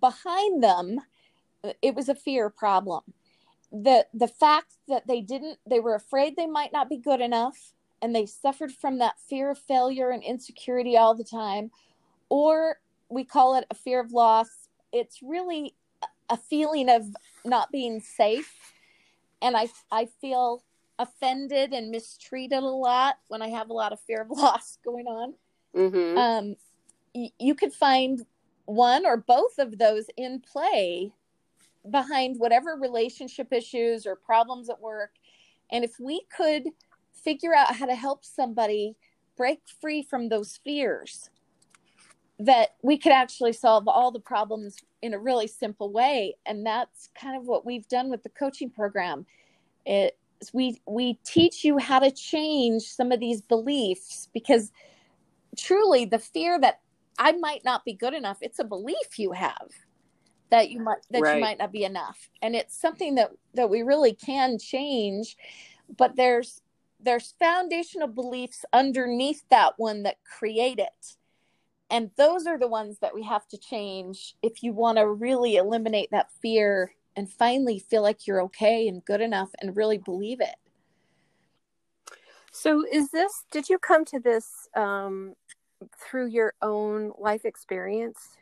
behind 0.00 0.62
them, 0.62 1.00
it 1.82 1.94
was 1.94 2.08
a 2.08 2.14
fear 2.14 2.50
problem. 2.50 3.02
The 3.72 4.06
the 4.14 4.28
fact 4.28 4.74
that 4.86 5.06
they 5.06 5.20
didn't 5.20 5.58
they 5.68 5.80
were 5.80 5.94
afraid 5.94 6.36
they 6.36 6.46
might 6.46 6.72
not 6.72 6.88
be 6.88 6.96
good 6.96 7.20
enough 7.20 7.72
and 8.00 8.14
they 8.14 8.26
suffered 8.26 8.72
from 8.72 8.98
that 8.98 9.18
fear 9.28 9.50
of 9.50 9.58
failure 9.58 10.10
and 10.10 10.22
insecurity 10.22 10.96
all 10.96 11.14
the 11.14 11.24
time 11.24 11.70
or 12.28 12.78
we 13.08 13.24
call 13.24 13.54
it 13.54 13.64
a 13.70 13.74
fear 13.74 14.00
of 14.00 14.12
loss. 14.12 14.68
It's 14.92 15.20
really 15.22 15.74
a 16.28 16.36
feeling 16.36 16.90
of 16.90 17.06
not 17.44 17.72
being 17.72 18.00
safe 18.00 18.54
and 19.40 19.56
I 19.56 19.68
I 19.90 20.06
feel 20.20 20.62
offended 20.98 21.72
and 21.72 21.90
mistreated 21.90 22.58
a 22.58 22.66
lot 22.66 23.18
when 23.28 23.40
I 23.40 23.48
have 23.48 23.70
a 23.70 23.72
lot 23.72 23.92
of 23.92 24.00
fear 24.00 24.22
of 24.22 24.30
loss 24.36 24.78
going 24.84 25.06
on. 25.06 25.34
Mm-hmm. 25.74 26.18
Um, 26.18 26.56
y- 27.14 27.32
you 27.38 27.54
could 27.54 27.72
find 27.72 28.24
one 28.64 29.06
or 29.06 29.16
both 29.16 29.58
of 29.58 29.78
those 29.78 30.06
in 30.16 30.40
play 30.40 31.12
behind 31.90 32.38
whatever 32.38 32.76
relationship 32.76 33.52
issues 33.52 34.06
or 34.06 34.16
problems 34.16 34.68
at 34.68 34.80
work. 34.80 35.12
And 35.70 35.84
if 35.84 35.98
we 36.00 36.22
could 36.36 36.64
figure 37.24 37.54
out 37.54 37.74
how 37.74 37.86
to 37.86 37.94
help 37.94 38.24
somebody 38.24 38.94
break 39.36 39.60
free 39.80 40.02
from 40.02 40.28
those 40.28 40.58
fears, 40.64 41.30
that 42.38 42.76
we 42.82 42.98
could 42.98 43.12
actually 43.12 43.52
solve 43.52 43.88
all 43.88 44.10
the 44.10 44.20
problems 44.20 44.76
in 45.02 45.14
a 45.14 45.18
really 45.18 45.46
simple 45.46 45.90
way. 45.92 46.36
And 46.46 46.64
that's 46.64 47.08
kind 47.20 47.36
of 47.36 47.46
what 47.46 47.66
we've 47.66 47.88
done 47.88 48.10
with 48.10 48.22
the 48.22 48.28
coaching 48.28 48.70
program. 48.70 49.26
It 49.86 50.16
we 50.52 50.80
we 50.86 51.14
teach 51.24 51.64
you 51.64 51.78
how 51.78 51.98
to 51.98 52.10
change 52.10 52.82
some 52.82 53.10
of 53.10 53.18
these 53.18 53.40
beliefs 53.40 54.28
because 54.32 54.70
truly 55.56 56.04
the 56.04 56.18
fear 56.18 56.60
that 56.60 56.80
I 57.18 57.32
might 57.32 57.64
not 57.64 57.84
be 57.84 57.94
good 57.94 58.14
enough, 58.14 58.38
it's 58.40 58.60
a 58.60 58.64
belief 58.64 59.18
you 59.18 59.32
have 59.32 59.68
that 60.50 60.70
you 60.70 60.80
might 60.80 60.98
that 61.10 61.20
right. 61.20 61.34
you 61.34 61.40
might 61.40 61.58
not 61.58 61.72
be 61.72 61.84
enough. 61.84 62.30
And 62.42 62.54
it's 62.54 62.78
something 62.78 63.16
that 63.16 63.32
that 63.54 63.70
we 63.70 63.82
really 63.82 64.12
can 64.12 64.58
change, 64.58 65.36
but 65.96 66.16
there's 66.16 66.60
there's 67.00 67.34
foundational 67.38 68.08
beliefs 68.08 68.64
underneath 68.72 69.42
that 69.50 69.74
one 69.76 70.02
that 70.02 70.16
create 70.24 70.78
it. 70.78 71.16
And 71.90 72.10
those 72.16 72.46
are 72.46 72.58
the 72.58 72.68
ones 72.68 72.98
that 73.00 73.14
we 73.14 73.22
have 73.24 73.46
to 73.48 73.58
change 73.58 74.34
if 74.42 74.62
you 74.62 74.72
want 74.72 74.98
to 74.98 75.08
really 75.08 75.56
eliminate 75.56 76.10
that 76.10 76.30
fear 76.42 76.92
and 77.16 77.32
finally 77.32 77.78
feel 77.78 78.02
like 78.02 78.26
you're 78.26 78.42
okay 78.42 78.88
and 78.88 79.04
good 79.04 79.20
enough 79.20 79.50
and 79.60 79.76
really 79.76 79.98
believe 79.98 80.40
it. 80.40 80.56
So 82.52 82.84
is 82.90 83.10
this 83.10 83.44
did 83.50 83.68
you 83.68 83.78
come 83.78 84.04
to 84.06 84.18
this 84.18 84.68
um, 84.74 85.34
through 85.98 86.26
your 86.26 86.54
own 86.60 87.12
life 87.18 87.44
experience? 87.44 88.36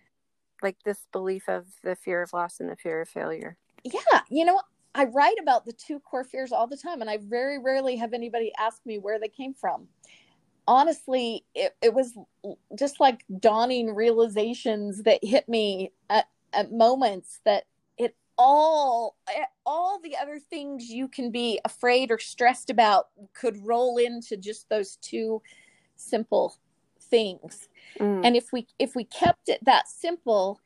Like 0.62 0.76
this 0.84 1.06
belief 1.12 1.48
of 1.48 1.66
the 1.82 1.94
fear 1.94 2.22
of 2.22 2.32
loss 2.32 2.60
and 2.60 2.70
the 2.70 2.76
fear 2.76 3.02
of 3.02 3.08
failure? 3.08 3.56
Yeah 3.84 4.20
you 4.28 4.44
know 4.44 4.60
I 4.96 5.04
write 5.04 5.36
about 5.38 5.66
the 5.66 5.74
two 5.74 6.00
core 6.00 6.24
fears 6.24 6.52
all 6.52 6.66
the 6.66 6.76
time, 6.76 7.02
and 7.02 7.10
I 7.10 7.18
very 7.18 7.58
rarely 7.58 7.96
have 7.96 8.14
anybody 8.14 8.50
ask 8.58 8.80
me 8.86 8.98
where 8.98 9.20
they 9.20 9.28
came 9.28 9.52
from. 9.52 9.88
Honestly, 10.66 11.44
it, 11.54 11.76
it 11.82 11.92
was 11.92 12.16
just 12.74 12.98
like 12.98 13.22
dawning 13.38 13.94
realizations 13.94 15.02
that 15.02 15.22
hit 15.22 15.50
me 15.50 15.92
at, 16.08 16.28
at 16.54 16.72
moments 16.72 17.40
that 17.44 17.64
it 17.98 18.16
all 18.38 19.16
all 19.66 20.00
the 20.02 20.16
other 20.16 20.38
things 20.38 20.88
you 20.88 21.08
can 21.08 21.30
be 21.30 21.60
afraid 21.66 22.10
or 22.10 22.18
stressed 22.18 22.70
about 22.70 23.08
could 23.34 23.56
roll 23.66 23.98
into 23.98 24.36
just 24.38 24.66
those 24.70 24.96
two 24.96 25.42
simple 25.96 26.56
things. 27.02 27.68
Mm. 28.00 28.24
And 28.24 28.34
if 28.34 28.50
we 28.50 28.66
if 28.78 28.96
we 28.96 29.04
kept 29.04 29.50
it 29.50 29.62
that 29.66 29.88
simple, 29.88 30.60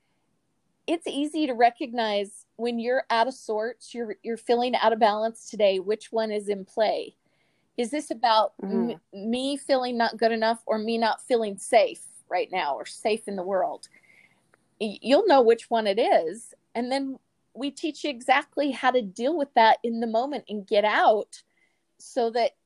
it's 0.90 1.06
easy 1.06 1.47
to 1.47 1.52
recognize 1.54 2.47
when 2.56 2.80
you're 2.80 3.04
out 3.11 3.28
of 3.28 3.35
sorts, 3.35 3.94
you're 3.94 4.16
you're 4.25 4.37
feeling 4.37 4.75
out 4.75 4.92
of 4.92 4.99
balance 4.99 5.49
today, 5.49 5.78
which 5.78 6.11
one 6.11 6.32
is 6.32 6.49
in 6.49 6.64
play? 6.64 7.14
Is 7.76 7.92
this 7.92 8.11
about 8.11 8.54
mm. 8.61 8.94
m- 9.14 9.30
me 9.30 9.56
feeling 9.56 9.97
not 9.97 10.16
good 10.16 10.32
enough 10.32 10.61
or 10.66 10.78
me 10.78 10.99
not 10.99 11.23
feeling 11.23 11.56
safe 11.59 12.02
right 12.28 12.49
now 12.50 12.75
or 12.75 12.87
safe 12.87 13.28
in 13.28 13.37
the 13.37 13.42
world? 13.44 13.88
You'll 14.80 15.28
know 15.28 15.42
which 15.42 15.70
one 15.70 15.87
it 15.87 16.00
is, 16.00 16.54
and 16.75 16.90
then 16.90 17.20
we 17.54 17.70
teach 17.70 18.02
you 18.02 18.11
exactly 18.11 18.73
how 18.73 18.90
to 18.90 19.00
deal 19.00 19.38
with 19.38 19.54
that 19.54 19.78
in 19.85 20.00
the 20.00 20.09
moment 20.09 20.44
and 20.49 20.66
get 20.66 20.85
out 20.85 21.40
so 21.99 22.30
that 22.30 22.56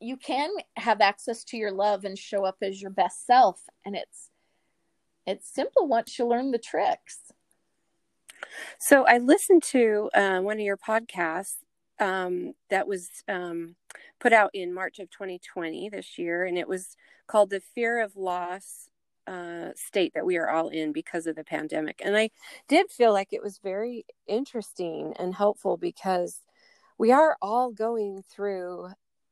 you 0.00 0.16
can 0.16 0.50
have 0.76 1.00
access 1.00 1.44
to 1.44 1.56
your 1.56 1.70
love 1.70 2.04
and 2.04 2.18
show 2.18 2.44
up 2.44 2.56
as 2.60 2.82
your 2.82 2.90
best 2.90 3.24
self 3.26 3.60
and 3.84 3.94
it's 3.96 4.30
it's 5.26 5.52
simple 5.52 5.88
once 5.88 6.18
you 6.18 6.24
learn 6.24 6.52
the 6.52 6.58
tricks 6.58 7.18
so 8.78 9.04
I 9.06 9.18
listened 9.18 9.62
to 9.64 10.10
uh, 10.14 10.40
one 10.40 10.56
of 10.56 10.64
your 10.64 10.76
podcasts 10.76 11.56
um, 12.00 12.52
that 12.70 12.86
was 12.86 13.08
um, 13.28 13.76
put 14.20 14.32
out 14.32 14.50
in 14.54 14.72
March 14.72 14.98
of 14.98 15.10
2020 15.10 15.88
this 15.88 16.18
year, 16.18 16.44
and 16.44 16.58
it 16.58 16.68
was 16.68 16.96
called 17.26 17.50
"The 17.50 17.60
Fear 17.60 18.00
of 18.00 18.16
Loss." 18.16 18.90
Uh, 19.26 19.74
state 19.76 20.12
that 20.14 20.24
we 20.24 20.38
are 20.38 20.48
all 20.48 20.68
in 20.68 20.90
because 20.90 21.26
of 21.26 21.36
the 21.36 21.44
pandemic. 21.44 22.00
And 22.02 22.16
I 22.16 22.30
did 22.66 22.90
feel 22.90 23.12
like 23.12 23.28
it 23.30 23.42
was 23.42 23.58
very 23.62 24.06
interesting 24.26 25.12
and 25.18 25.34
helpful 25.34 25.76
because 25.76 26.40
we 26.96 27.12
are 27.12 27.36
all 27.42 27.70
going 27.70 28.24
through 28.26 28.88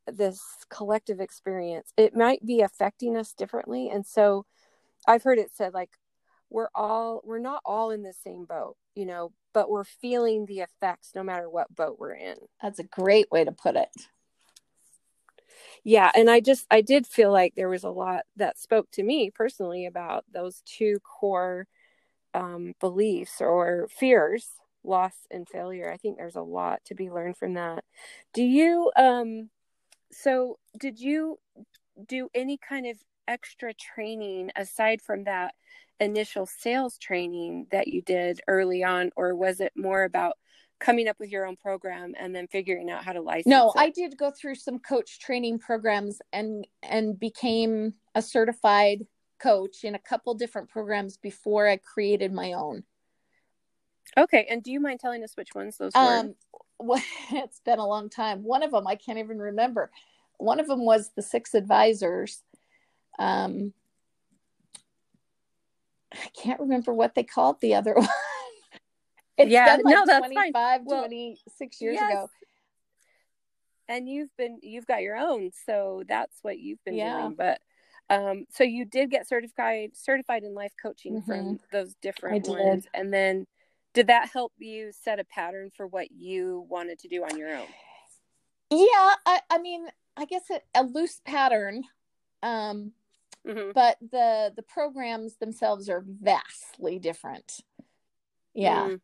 this 0.07 0.41
collective 0.69 1.21
experience. 1.21 1.93
It 1.97 2.15
might 2.15 2.45
be 2.45 2.61
affecting 2.61 3.17
us 3.17 3.33
differently. 3.33 3.89
And 3.89 4.07
so 4.07 4.45
I've 5.07 5.23
heard 5.23 5.39
it 5.39 5.51
said 5.55 5.75
like 5.75 5.91
we're 6.51 6.69
all 6.75 7.21
we're 7.25 7.39
not 7.39 7.61
all 7.65 7.91
in 7.91 8.03
the 8.03 8.13
same 8.13 8.45
boat 8.45 8.77
you 8.95 9.05
know 9.07 9.33
but 9.53 9.71
we're 9.71 9.85
feeling 9.85 10.45
the 10.47 10.61
effects 10.61 11.13
no 11.15 11.23
matter 11.23 11.49
what 11.49 11.75
boat 11.75 11.97
we're 11.99 12.13
in. 12.13 12.37
That's 12.63 12.79
a 12.79 12.85
great 12.85 13.31
way 13.31 13.43
to 13.43 13.53
put 13.53 13.75
it. 13.75 13.89
Yeah 15.83 16.11
and 16.15 16.29
i 16.29 16.41
just 16.41 16.67
i 16.71 16.81
did 16.81 17.07
feel 17.07 17.33
like 17.33 17.55
there 17.55 17.69
was 17.69 17.85
a 17.85 17.89
lot 17.91 18.23
that 18.37 18.59
spoke 18.59 18.91
to 18.93 19.03
me 19.03 19.31
personally 19.31 19.87
about 19.87 20.25
those 20.33 20.63
two 20.67 20.99
core 21.01 21.67
um, 22.35 22.75
beliefs 22.81 23.41
or 23.41 23.89
fears 23.91 24.51
loss 24.87 25.15
and 25.31 25.49
failure. 25.49 25.91
I 25.91 25.97
think 25.97 26.17
there's 26.17 26.37
a 26.37 26.43
lot 26.43 26.81
to 26.87 26.95
be 26.95 27.11
learned 27.11 27.37
from 27.37 27.55
that. 27.55 27.85
Do 28.33 28.43
you 28.43 28.91
um 28.97 29.51
so 30.13 30.59
did 30.79 31.01
you 31.01 31.39
do 32.07 32.29
any 32.35 32.57
kind 32.59 32.87
of 32.87 32.97
extra 33.27 33.75
training 33.75 34.51
aside 34.55 35.03
from 35.03 35.25
that 35.25 35.55
initial 36.01 36.47
sales 36.47 36.99
training 36.99 37.67
that 37.71 37.89
you 37.89 38.03
did 38.03 38.41
early 38.49 38.85
on, 38.85 39.11
or 39.17 39.35
was 39.35 39.61
it 39.61 39.73
more 39.77 40.05
about 40.05 40.37
coming 40.79 41.09
up 41.09 41.19
with 41.19 41.31
your 41.31 41.47
own 41.47 41.57
program 41.57 42.15
and 42.19 42.35
then 42.35 42.47
figuring 42.49 42.91
out 42.91 43.05
how 43.05 43.13
to 43.13 43.21
license? 43.21 43.47
No, 43.47 43.69
it? 43.71 43.79
I 43.79 43.91
did 43.91 44.17
go 44.17 44.31
through 44.31 44.57
some 44.57 44.79
coach 44.79 45.19
training 45.21 45.59
programs 45.59 46.21
and 46.33 46.67
and 46.83 47.19
became 47.19 47.95
a 48.15 48.23
certified 48.23 49.07
coach 49.39 49.85
in 49.85 49.95
a 49.95 49.99
couple 49.99 50.35
different 50.35 50.69
programs 50.69 51.17
before 51.17 51.69
I 51.69 51.77
created 51.77 52.33
my 52.33 52.53
own. 52.53 52.85
Okay, 54.17 54.47
and 54.49 54.63
do 54.63 54.71
you 54.71 54.81
mind 54.81 55.01
telling 55.01 55.23
us 55.23 55.37
which 55.37 55.55
ones 55.55 55.77
those 55.77 55.93
were? 55.95 56.01
Um, 56.01 56.35
well, 56.79 57.03
it's 57.33 57.61
been 57.61 57.79
a 57.79 57.87
long 57.87 58.09
time. 58.09 58.43
One 58.43 58.63
of 58.63 58.71
them 58.71 58.87
I 58.87 58.97
can't 58.97 59.19
even 59.19 59.39
remember. 59.39 59.91
One 60.39 60.61
of 60.61 60.67
them 60.67 60.85
was 60.85 61.11
the 61.17 61.23
Six 61.23 61.55
Advisors. 61.55 62.43
Um, 63.19 63.73
I 66.25 66.29
can't 66.41 66.61
remember 66.61 66.93
what 66.93 67.15
they 67.15 67.25
called 67.25 67.61
the 67.61 67.75
other 67.75 67.95
one. 67.97 68.09
it's 69.37 69.51
yeah, 69.51 69.77
been 69.77 69.85
like 69.85 69.95
no, 69.95 70.07
that's 70.07 70.27
25, 70.27 70.53
fine. 70.53 70.85
Well, 70.85 71.01
26 71.03 71.81
years 71.81 71.95
yes. 71.95 72.11
ago. 72.11 72.31
And 73.89 74.09
you've 74.09 74.37
been 74.37 74.59
you've 74.63 74.87
got 74.87 75.03
your 75.03 75.17
own, 75.17 75.51
so 75.67 76.03
that's 76.09 76.37
what 76.43 76.59
you've 76.59 76.83
been 76.85 76.95
yeah. 76.95 77.21
doing. 77.21 77.37
But 77.37 77.61
um, 78.11 78.47
so 78.51 78.65
you 78.65 78.85
did 78.85 79.11
get 79.11 79.29
certified 79.29 79.91
certified 79.95 80.43
in 80.43 80.55
life 80.55 80.73
coaching 80.81 81.21
mm-hmm. 81.21 81.31
from 81.31 81.61
those 81.71 81.95
different 82.03 82.49
ones, 82.49 82.87
and 82.95 83.13
then 83.13 83.47
did 83.95 84.09
that 84.09 84.29
help 84.31 84.53
you 84.59 84.93
set 84.93 85.21
a 85.21 85.25
pattern 85.25 85.71
for 85.75 85.87
what 85.87 86.11
you 86.11 86.67
wanted 86.69 86.99
to 86.99 87.09
do 87.09 87.25
on 87.25 87.39
your 87.39 87.55
own? 87.55 87.67
Yeah, 88.71 89.15
I, 89.25 89.41
I 89.49 89.59
mean, 89.59 89.87
I 90.17 90.25
guess 90.25 90.43
it, 90.51 90.65
a 90.75 90.83
loose 90.83 91.21
pattern. 91.25 91.85
Um, 92.43 92.93
mm-hmm. 93.47 93.71
but 93.75 93.97
the 94.01 94.53
the 94.55 94.63
programs 94.63 95.37
themselves 95.37 95.89
are 95.89 96.05
vastly 96.07 96.99
different. 96.99 97.61
Yeah. 98.55 98.89
Mm. 98.89 99.01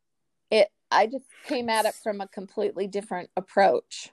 it 0.51 0.69
i 0.91 1.07
just 1.07 1.27
came 1.45 1.69
at 1.69 1.85
it 1.85 1.95
from 2.03 2.21
a 2.21 2.29
completely 2.29 2.87
different 2.87 3.31
approach. 3.37 4.11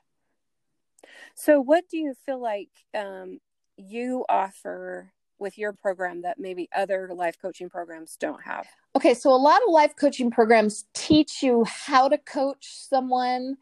So 1.36 1.62
what 1.62 1.86
do 1.89 1.98
you 1.98 2.13
feel 2.25 2.41
like 2.41 2.69
um, 2.93 3.39
you 3.77 4.25
offer 4.27 5.13
with 5.38 5.57
your 5.57 5.71
program 5.71 6.24
that 6.24 6.38
maybe 6.38 6.67
other 6.75 7.09
life 7.13 7.38
coaching 7.41 7.69
programs 7.69 8.17
don't 8.17 8.43
have? 8.43 8.67
Okay 8.95 9.13
so 9.13 9.31
a 9.31 9.38
lot 9.38 9.62
of 9.65 9.71
life 9.71 9.95
coaching 9.95 10.31
programs 10.31 10.86
teach 10.93 11.41
you 11.41 11.63
how 11.65 12.09
to 12.09 12.17
coach 12.17 12.67
someone 12.67 13.57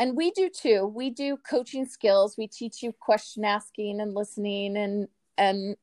and 0.00 0.16
we 0.16 0.30
do 0.30 0.48
too. 0.48 0.86
We 0.86 1.10
do 1.10 1.36
coaching 1.36 1.84
skills. 1.84 2.36
We 2.38 2.48
teach 2.48 2.82
you 2.82 2.90
question 2.98 3.44
asking 3.44 4.00
and 4.00 4.14
listening 4.14 4.78
and 4.78 5.08
and 5.36 5.76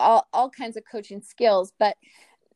all, 0.00 0.26
all 0.32 0.50
kinds 0.50 0.76
of 0.76 0.82
coaching 0.90 1.22
skills, 1.22 1.72
but 1.78 1.96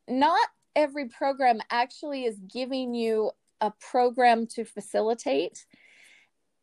not 0.09 0.49
every 0.75 1.09
program 1.09 1.61
actually 1.71 2.25
is 2.25 2.39
giving 2.53 2.95
you 2.95 3.31
a 3.61 3.73
program 3.81 4.47
to 4.47 4.65
facilitate 4.65 5.65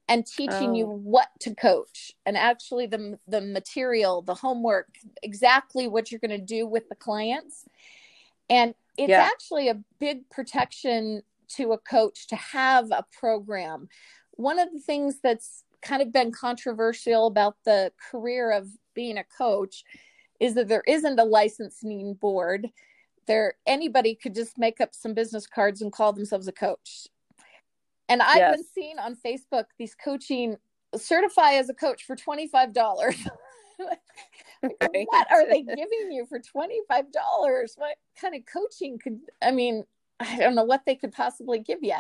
and 0.08 0.26
teaching 0.26 0.72
oh. 0.72 0.76
you 0.76 0.86
what 0.86 1.30
to 1.40 1.56
coach 1.56 2.12
and 2.26 2.36
actually 2.36 2.86
the 2.86 3.18
the 3.28 3.40
material 3.40 4.22
the 4.22 4.36
homework 4.36 4.90
exactly 5.24 5.88
what 5.88 6.12
you're 6.12 6.20
going 6.20 6.30
to 6.30 6.38
do 6.38 6.68
with 6.68 6.90
the 6.90 6.96
clients 6.96 7.66
and 8.50 8.76
it's 8.98 9.10
yeah. 9.10 9.22
actually 9.22 9.70
a 9.70 9.82
big 10.00 10.30
protection 10.30 11.22
to 11.48 11.72
a 11.72 11.78
coach 11.78 12.28
to 12.28 12.36
have 12.36 12.92
a 12.92 13.06
program 13.18 13.88
one 14.32 14.60
of 14.60 14.72
the 14.74 14.80
things 14.80 15.20
that's 15.24 15.64
kind 15.82 16.02
of 16.02 16.12
been 16.12 16.32
controversial 16.32 17.28
about 17.28 17.56
the 17.64 17.92
career 18.12 18.52
of 18.52 18.68
being 18.94 19.18
a 19.18 19.24
coach 19.24 19.84
is 20.42 20.56
that 20.56 20.68
there 20.68 20.84
isn't 20.88 21.20
a 21.20 21.24
licensing 21.24 22.16
board. 22.16 22.68
There 23.28 23.54
anybody 23.68 24.16
could 24.16 24.36
just 24.36 24.58
make 24.58 24.82
up 24.82 24.94
some 24.94 25.14
business 25.14 25.46
cards 25.46 25.82
and 25.82 25.94
call 25.94 26.12
themselves 26.12 26.48
a 26.50 26.52
coach. 26.52 27.08
And 28.10 28.22
i've 28.22 28.38
yes. 28.38 28.56
been 28.58 28.66
seeing 28.76 29.00
on 29.00 29.16
facebook 29.16 29.66
these 29.80 29.96
coaching 29.96 30.58
certify 30.98 31.54
as 31.54 31.70
a 31.70 31.74
coach 31.74 32.04
for 32.04 32.18
$25 32.18 32.76
what 34.62 35.32
are 35.32 35.48
they 35.48 35.62
giving 35.76 36.12
you 36.12 36.26
for 36.28 36.40
$25 36.40 37.06
what 37.78 37.96
kind 38.20 38.36
of 38.36 38.42
coaching 38.52 39.00
could 39.00 39.20
i 39.42 39.52
mean 39.52 39.86
i 40.20 40.38
don't 40.38 40.56
know 40.56 40.66
what 40.66 40.82
they 40.86 40.96
could 40.96 41.14
possibly 41.14 41.60
give 41.60 41.80
you 41.82 41.96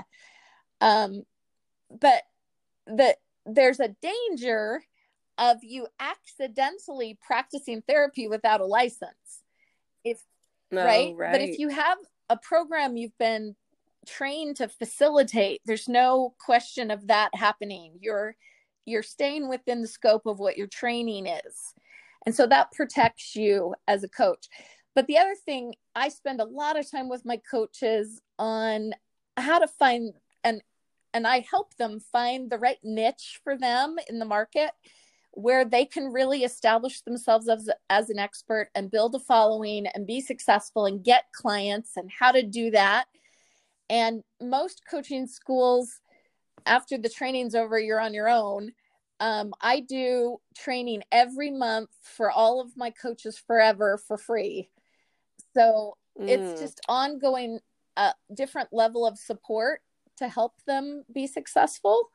um 0.81 1.23
but 1.89 2.23
that 2.87 3.17
there's 3.45 3.79
a 3.79 3.95
danger 4.01 4.83
of 5.41 5.57
you 5.63 5.87
accidentally 5.99 7.17
practicing 7.19 7.81
therapy 7.81 8.27
without 8.27 8.61
a 8.61 8.65
license. 8.65 9.41
If 10.05 10.21
no, 10.69 10.85
right? 10.85 11.13
right, 11.17 11.31
but 11.31 11.41
if 11.41 11.57
you 11.59 11.67
have 11.69 11.97
a 12.29 12.37
program 12.37 12.95
you've 12.95 13.17
been 13.17 13.55
trained 14.07 14.57
to 14.57 14.67
facilitate, 14.67 15.61
there's 15.65 15.89
no 15.89 16.35
question 16.39 16.91
of 16.91 17.07
that 17.07 17.31
happening. 17.33 17.97
You're 17.99 18.35
you're 18.85 19.03
staying 19.03 19.49
within 19.49 19.81
the 19.81 19.87
scope 19.87 20.25
of 20.25 20.39
what 20.39 20.57
your 20.57 20.67
training 20.67 21.27
is. 21.27 21.73
And 22.25 22.35
so 22.35 22.45
that 22.47 22.71
protects 22.71 23.35
you 23.35 23.75
as 23.87 24.03
a 24.03 24.09
coach. 24.09 24.47
But 24.95 25.07
the 25.07 25.17
other 25.17 25.35
thing, 25.35 25.73
I 25.95 26.09
spend 26.09 26.39
a 26.39 26.45
lot 26.45 26.77
of 26.77 26.89
time 26.89 27.09
with 27.09 27.25
my 27.25 27.39
coaches 27.49 28.21
on 28.37 28.93
how 29.37 29.59
to 29.59 29.67
find 29.67 30.13
and 30.43 30.61
and 31.13 31.25
I 31.25 31.43
help 31.49 31.75
them 31.75 31.99
find 31.99 32.49
the 32.49 32.59
right 32.59 32.79
niche 32.83 33.39
for 33.43 33.57
them 33.57 33.97
in 34.07 34.19
the 34.19 34.25
market 34.25 34.71
where 35.33 35.63
they 35.63 35.85
can 35.85 36.11
really 36.11 36.43
establish 36.43 37.01
themselves 37.01 37.47
as, 37.47 37.69
as 37.89 38.09
an 38.09 38.19
expert 38.19 38.69
and 38.75 38.91
build 38.91 39.15
a 39.15 39.19
following 39.19 39.87
and 39.87 40.05
be 40.05 40.19
successful 40.19 40.85
and 40.85 41.03
get 41.03 41.25
clients 41.33 41.91
and 41.95 42.09
how 42.11 42.31
to 42.31 42.43
do 42.43 42.71
that. 42.71 43.05
And 43.89 44.23
most 44.41 44.83
coaching 44.89 45.27
schools, 45.27 45.99
after 46.65 46.97
the 46.97 47.09
training's 47.09 47.55
over, 47.55 47.79
you're 47.79 48.01
on 48.01 48.13
your 48.13 48.29
own. 48.29 48.71
Um, 49.19 49.53
I 49.61 49.81
do 49.81 50.39
training 50.57 51.03
every 51.11 51.51
month 51.51 51.89
for 52.01 52.31
all 52.31 52.59
of 52.59 52.75
my 52.75 52.89
coaches 52.89 53.37
forever 53.37 53.99
for 54.07 54.17
free. 54.17 54.69
So 55.53 55.97
mm. 56.19 56.27
it's 56.27 56.59
just 56.59 56.81
ongoing, 56.89 57.59
uh, 57.97 58.13
different 58.33 58.69
level 58.71 59.05
of 59.05 59.17
support 59.17 59.81
to 60.17 60.27
help 60.27 60.53
them 60.65 61.03
be 61.13 61.27
successful. 61.27 62.09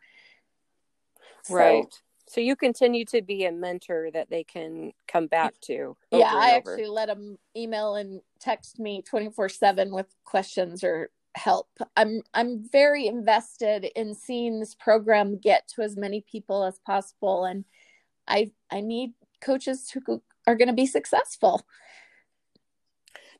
Right. 1.48 1.84
So, 1.92 1.98
so 2.28 2.40
you 2.40 2.56
continue 2.56 3.04
to 3.06 3.22
be 3.22 3.44
a 3.44 3.52
mentor 3.52 4.10
that 4.12 4.30
they 4.30 4.42
can 4.44 4.92
come 5.06 5.26
back 5.26 5.54
to. 5.62 5.96
Yeah, 6.10 6.32
I 6.34 6.50
actually 6.50 6.86
let 6.86 7.06
them 7.06 7.38
email 7.56 7.94
and 7.94 8.20
text 8.40 8.78
me 8.78 9.02
24/7 9.02 9.90
with 9.92 10.14
questions 10.24 10.82
or 10.82 11.10
help. 11.36 11.68
I'm 11.96 12.22
I'm 12.34 12.68
very 12.70 13.06
invested 13.06 13.84
in 13.94 14.14
seeing 14.14 14.58
this 14.58 14.74
program 14.74 15.38
get 15.38 15.68
to 15.68 15.82
as 15.82 15.96
many 15.96 16.24
people 16.30 16.64
as 16.64 16.78
possible 16.80 17.44
and 17.44 17.64
I 18.26 18.50
I 18.70 18.80
need 18.80 19.12
coaches 19.40 19.90
who 19.90 20.22
are 20.46 20.56
going 20.56 20.68
to 20.68 20.74
be 20.74 20.86
successful. 20.86 21.66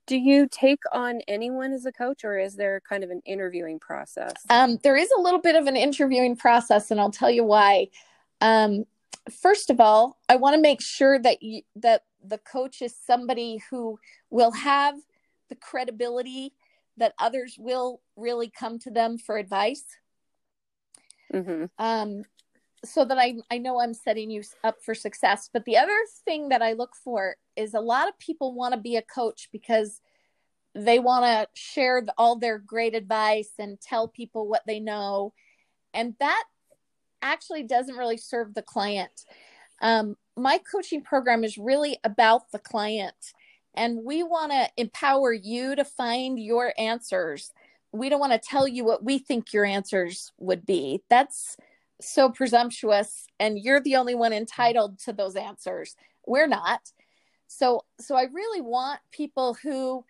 Do 0.07 0.17
you 0.17 0.47
take 0.49 0.83
on 0.93 1.21
anyone 1.27 1.73
as 1.73 1.85
a 1.85 1.91
coach 1.91 2.25
or 2.25 2.39
is 2.39 2.55
there 2.55 2.81
kind 2.89 3.03
of 3.03 3.11
an 3.11 3.23
interviewing 3.25 3.81
process? 3.81 4.35
Um, 4.51 4.79
there 4.85 4.97
is 4.97 5.11
a 5.11 5.21
little 5.21 5.41
bit 5.41 5.57
of 5.57 5.67
an 5.67 5.77
interviewing 5.77 6.37
process 6.37 6.93
and 6.93 7.01
I'll 7.01 7.11
tell 7.11 7.31
you 7.31 7.43
why. 7.43 7.89
Um, 8.41 8.85
first 9.43 9.71
of 9.71 9.81
all, 9.81 10.19
I 10.29 10.37
want 10.37 10.55
to 10.55 10.61
make 10.61 10.81
sure 10.81 11.19
that 11.19 11.43
you, 11.43 11.63
that 11.77 12.03
the 12.25 12.39
coach 12.39 12.83
is 12.83 12.95
somebody 13.07 13.63
who 13.71 13.99
will 14.31 14.53
have 14.53 14.97
the 15.49 15.55
credibility 15.55 16.53
that 16.97 17.15
others 17.19 17.57
will 17.59 18.01
really 18.17 18.51
come 18.51 18.79
to 18.81 18.91
them 18.91 19.19
for 19.19 19.37
advice. 19.37 19.85
Mm-hmm. 21.33 21.65
Um, 21.79 22.23
so 22.85 23.05
that 23.05 23.19
I, 23.19 23.37
I 23.51 23.59
know 23.59 23.81
I'm 23.81 23.95
setting 23.95 24.31
you 24.31 24.43
up 24.63 24.83
for 24.83 24.95
success. 24.95 25.51
But 25.53 25.65
the 25.65 25.77
other 25.77 25.97
thing 26.25 26.51
that 26.51 26.63
I 26.63 26.73
look 26.73 26.95
for 26.95 27.37
is 27.57 27.75
a 27.75 27.81
lot 27.81 28.09
of 28.09 28.19
people 28.19 28.55
want 28.55 28.75
to 28.75 28.81
be 28.81 28.97
a 28.97 29.03
coach 29.03 29.49
because 29.53 30.01
they 30.75 30.99
want 30.99 31.25
to 31.25 31.49
share 31.55 32.05
all 32.19 32.37
their 32.37 32.59
great 32.59 32.95
advice 32.95 33.51
and 33.59 33.81
tell 33.81 34.09
people 34.09 34.47
what 34.47 34.63
they 34.67 34.79
know. 34.79 35.33
And 35.95 36.15
that 36.21 36.45
actually 37.23 37.63
doesn't 37.63 37.97
really 37.97 38.17
serve 38.17 38.55
the 38.55 38.63
client. 38.63 39.25
Um, 39.81 40.17
my 40.37 40.59
coaching 40.59 41.03
program 41.03 41.45
is 41.45 41.59
really 41.59 41.99
about 42.05 42.51
the 42.53 42.59
client, 42.59 43.33
and 43.75 44.05
we 44.05 44.23
want 44.23 44.53
to 44.53 44.69
empower 44.77 45.33
you 45.33 45.77
to 45.77 45.85
find 45.85 46.39
your 46.39 46.73
answers. 46.79 47.53
We 47.93 48.09
don't 48.09 48.21
want 48.21 48.33
to 48.33 48.39
tell 48.39 48.67
you 48.67 48.85
what 48.85 49.05
we 49.05 49.19
think 49.19 49.53
your 49.53 49.65
answers 49.65 50.33
would 50.39 50.67
be. 50.67 51.03
That's 51.09 51.57
so 52.01 52.31
presumptuous, 52.31 53.27
and 53.39 53.59
you're 53.59 53.81
the 53.81 53.97
only 53.97 54.15
one 54.15 54.33
entitled 54.33 54.99
to 55.01 55.13
those 55.13 55.37
answers. 55.37 55.97
We're 56.27 56.49
not. 56.49 56.93
So, 57.49 57.85
so 58.01 58.17
I 58.17 58.25
really 58.25 58.61
want 58.61 59.01
people 59.11 59.57
who 59.63 60.05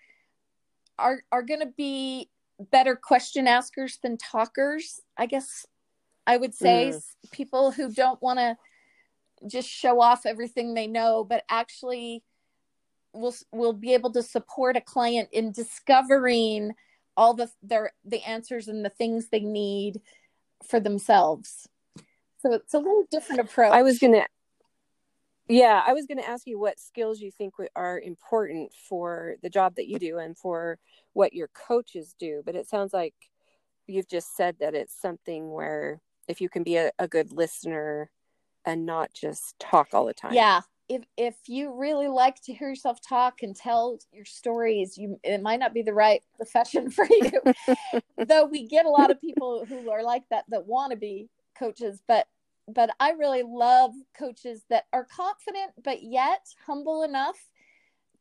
are 0.98 1.22
are 1.30 1.42
going 1.42 1.61
to 1.61 1.72
be 1.76 2.30
better 2.70 2.96
question 2.96 3.46
askers 3.46 3.98
than 4.02 4.16
talkers. 4.16 5.00
I 5.16 5.26
guess 5.26 5.66
I 6.26 6.36
would 6.36 6.54
say 6.54 6.92
mm. 6.94 7.30
people 7.30 7.70
who 7.70 7.92
don't 7.92 8.20
want 8.22 8.38
to 8.38 8.56
just 9.46 9.68
show 9.68 10.00
off 10.00 10.26
everything 10.26 10.74
they 10.74 10.86
know, 10.86 11.24
but 11.24 11.44
actually 11.48 12.22
will 13.12 13.34
will 13.52 13.72
be 13.72 13.94
able 13.94 14.12
to 14.12 14.22
support 14.22 14.76
a 14.76 14.80
client 14.80 15.28
in 15.32 15.52
discovering 15.52 16.72
all 17.16 17.34
the 17.34 17.50
their 17.62 17.92
the 18.04 18.22
answers 18.22 18.68
and 18.68 18.84
the 18.84 18.90
things 18.90 19.28
they 19.28 19.40
need 19.40 20.00
for 20.68 20.80
themselves. 20.80 21.68
So 22.38 22.52
it's 22.52 22.74
a 22.74 22.78
little 22.78 23.04
different 23.10 23.40
approach. 23.40 23.72
I 23.72 23.82
was 23.82 23.98
gonna 23.98 24.26
yeah, 25.48 25.82
I 25.86 25.92
was 25.92 26.06
going 26.06 26.18
to 26.18 26.28
ask 26.28 26.46
you 26.46 26.58
what 26.58 26.80
skills 26.80 27.20
you 27.20 27.30
think 27.30 27.54
are 27.76 28.00
important 28.00 28.72
for 28.88 29.36
the 29.42 29.50
job 29.50 29.76
that 29.76 29.86
you 29.86 29.98
do 29.98 30.18
and 30.18 30.36
for 30.36 30.78
what 31.12 31.34
your 31.34 31.48
coaches 31.48 32.16
do. 32.18 32.42
But 32.44 32.56
it 32.56 32.68
sounds 32.68 32.92
like 32.92 33.14
you've 33.86 34.08
just 34.08 34.36
said 34.36 34.56
that 34.58 34.74
it's 34.74 35.00
something 35.00 35.52
where 35.52 36.00
if 36.28 36.40
you 36.40 36.48
can 36.48 36.62
be 36.62 36.76
a, 36.76 36.90
a 36.98 37.08
good 37.08 37.32
listener 37.32 38.10
and 38.64 38.84
not 38.84 39.12
just 39.14 39.58
talk 39.58 39.88
all 39.92 40.06
the 40.06 40.14
time. 40.14 40.34
Yeah. 40.34 40.60
If 40.88 41.02
if 41.16 41.34
you 41.48 41.74
really 41.74 42.08
like 42.08 42.40
to 42.42 42.54
hear 42.54 42.68
yourself 42.68 43.00
talk 43.00 43.42
and 43.42 43.56
tell 43.56 43.98
your 44.12 44.24
stories, 44.24 44.96
you 44.96 45.18
it 45.24 45.42
might 45.42 45.58
not 45.58 45.74
be 45.74 45.82
the 45.82 45.94
right 45.94 46.22
profession 46.36 46.90
for 46.92 47.06
you. 47.10 47.32
Though 48.26 48.46
we 48.46 48.66
get 48.66 48.86
a 48.86 48.90
lot 48.90 49.10
of 49.10 49.20
people 49.20 49.64
who 49.66 49.90
are 49.90 50.02
like 50.02 50.24
that 50.30 50.44
that 50.48 50.66
want 50.66 50.92
to 50.92 50.96
be 50.96 51.28
coaches, 51.58 52.02
but 52.06 52.28
but 52.68 52.90
I 53.00 53.10
really 53.12 53.42
love 53.42 53.92
coaches 54.16 54.62
that 54.70 54.84
are 54.92 55.04
confident 55.04 55.72
but 55.82 56.02
yet 56.02 56.46
humble 56.66 57.02
enough 57.02 57.36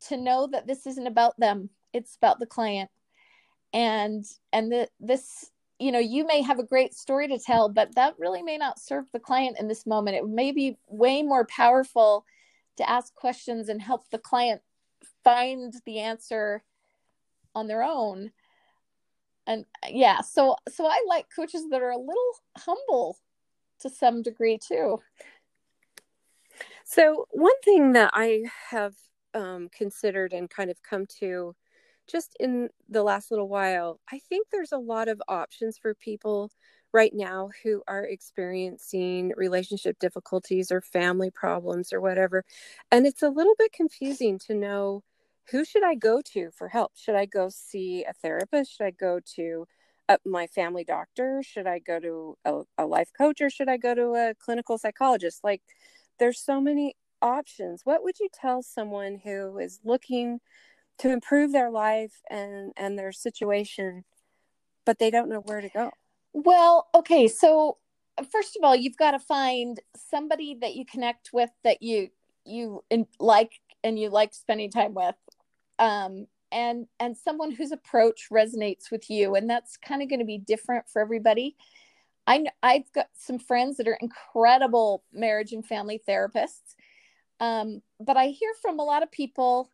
to 0.07 0.17
know 0.17 0.47
that 0.51 0.67
this 0.67 0.85
isn't 0.85 1.07
about 1.07 1.39
them. 1.39 1.69
It's 1.93 2.15
about 2.15 2.39
the 2.39 2.45
client. 2.45 2.89
And 3.73 4.25
and 4.53 4.71
the 4.71 4.89
this 4.99 5.51
you 5.79 5.91
know 5.91 5.99
you 5.99 6.25
may 6.25 6.41
have 6.41 6.59
a 6.59 6.63
great 6.63 6.93
story 6.93 7.27
to 7.27 7.37
tell 7.37 7.67
but 7.69 7.93
that 7.95 8.15
really 8.17 8.41
may 8.41 8.57
not 8.57 8.79
serve 8.79 9.05
the 9.11 9.19
client 9.19 9.57
in 9.59 9.67
this 9.67 9.85
moment. 9.85 10.17
It 10.17 10.27
may 10.27 10.51
be 10.51 10.77
way 10.87 11.21
more 11.21 11.45
powerful 11.45 12.25
to 12.77 12.89
ask 12.89 13.13
questions 13.15 13.69
and 13.69 13.81
help 13.81 14.09
the 14.09 14.17
client 14.17 14.61
find 15.23 15.73
the 15.85 15.99
answer 15.99 16.63
on 17.53 17.67
their 17.67 17.83
own. 17.83 18.31
And 19.47 19.65
yeah 19.89 20.21
so 20.21 20.55
so 20.69 20.85
i 20.87 21.03
like 21.07 21.27
coaches 21.35 21.69
that 21.69 21.81
are 21.81 21.91
a 21.91 21.97
little 21.97 22.31
humble 22.57 23.17
to 23.79 23.89
some 23.89 24.21
degree 24.21 24.57
too. 24.57 25.01
So 26.85 27.27
one 27.31 27.59
thing 27.63 27.93
that 27.93 28.11
i 28.13 28.43
have 28.69 28.95
um, 29.33 29.69
considered 29.75 30.31
and 30.31 30.49
kind 30.49 30.71
of 30.71 30.81
come 30.81 31.05
to 31.19 31.53
just 32.07 32.35
in 32.39 32.69
the 32.89 33.03
last 33.03 33.31
little 33.31 33.49
while, 33.49 33.99
I 34.11 34.19
think 34.19 34.47
there's 34.51 34.71
a 34.71 34.77
lot 34.77 35.07
of 35.07 35.21
options 35.27 35.77
for 35.77 35.93
people 35.95 36.51
right 36.93 37.13
now 37.13 37.49
who 37.63 37.83
are 37.87 38.05
experiencing 38.05 39.33
relationship 39.35 39.99
difficulties 39.99 40.71
or 40.71 40.81
family 40.81 41.29
problems 41.29 41.91
or 41.91 41.99
whatever. 41.99 42.43
And 42.91 43.05
it's 43.05 43.21
a 43.21 43.29
little 43.29 43.55
bit 43.57 43.73
confusing 43.73 44.39
to 44.47 44.53
know 44.53 45.03
who 45.51 45.65
should 45.65 45.83
I 45.83 45.95
go 45.95 46.21
to 46.33 46.51
for 46.51 46.69
help? 46.69 46.93
Should 46.95 47.15
I 47.15 47.25
go 47.25 47.49
see 47.49 48.03
a 48.03 48.13
therapist? 48.13 48.77
Should 48.77 48.85
I 48.85 48.91
go 48.91 49.19
to 49.35 49.67
uh, 50.07 50.17
my 50.25 50.47
family 50.47 50.83
doctor? 50.83 51.41
Should 51.43 51.67
I 51.67 51.79
go 51.79 51.99
to 51.99 52.37
a, 52.45 52.61
a 52.77 52.85
life 52.85 53.11
coach 53.15 53.41
or 53.41 53.49
should 53.49 53.69
I 53.69 53.77
go 53.77 53.93
to 53.93 54.13
a 54.13 54.33
clinical 54.39 54.77
psychologist? 54.77 55.43
Like 55.43 55.61
there's 56.19 56.39
so 56.39 56.61
many 56.61 56.95
options. 57.21 57.81
What 57.83 58.03
would 58.03 58.19
you 58.19 58.29
tell 58.33 58.63
someone 58.63 59.19
who 59.23 59.57
is 59.57 59.79
looking 59.83 60.39
to 60.99 61.11
improve 61.11 61.51
their 61.51 61.69
life 61.69 62.21
and 62.29 62.71
and 62.77 62.97
their 62.97 63.11
situation 63.11 64.03
but 64.85 64.99
they 64.99 65.09
don't 65.09 65.29
know 65.29 65.39
where 65.39 65.61
to 65.61 65.69
go. 65.69 65.91
Well 66.33 66.87
okay 66.93 67.27
so 67.27 67.77
first 68.31 68.55
of 68.55 68.63
all 68.63 68.75
you've 68.75 68.97
got 68.97 69.11
to 69.11 69.19
find 69.19 69.79
somebody 69.95 70.57
that 70.61 70.75
you 70.75 70.85
connect 70.85 71.31
with 71.33 71.49
that 71.63 71.81
you 71.81 72.09
you 72.45 72.83
in, 72.89 73.07
like 73.19 73.51
and 73.83 73.99
you 73.99 74.09
like 74.09 74.33
spending 74.33 74.71
time 74.71 74.93
with 74.93 75.15
um 75.79 76.27
and 76.51 76.87
and 76.99 77.17
someone 77.17 77.51
whose 77.51 77.71
approach 77.71 78.27
resonates 78.31 78.91
with 78.91 79.09
you 79.09 79.35
and 79.35 79.49
that's 79.49 79.77
kind 79.77 80.01
of 80.01 80.09
going 80.09 80.19
to 80.19 80.25
be 80.25 80.37
different 80.37 80.85
for 80.89 81.01
everybody. 81.01 81.55
I 82.27 82.45
i've 82.63 82.91
got 82.93 83.07
some 83.13 83.39
friends 83.39 83.77
that 83.77 83.87
are 83.87 83.97
incredible 84.01 85.03
marriage 85.13 85.51
and 85.51 85.65
family 85.65 86.01
therapists 86.07 86.75
um, 87.39 87.81
but 87.99 88.17
i 88.17 88.27
hear 88.27 88.51
from 88.61 88.79
a 88.79 88.83
lot 88.83 89.03
of 89.03 89.11
people 89.11 89.69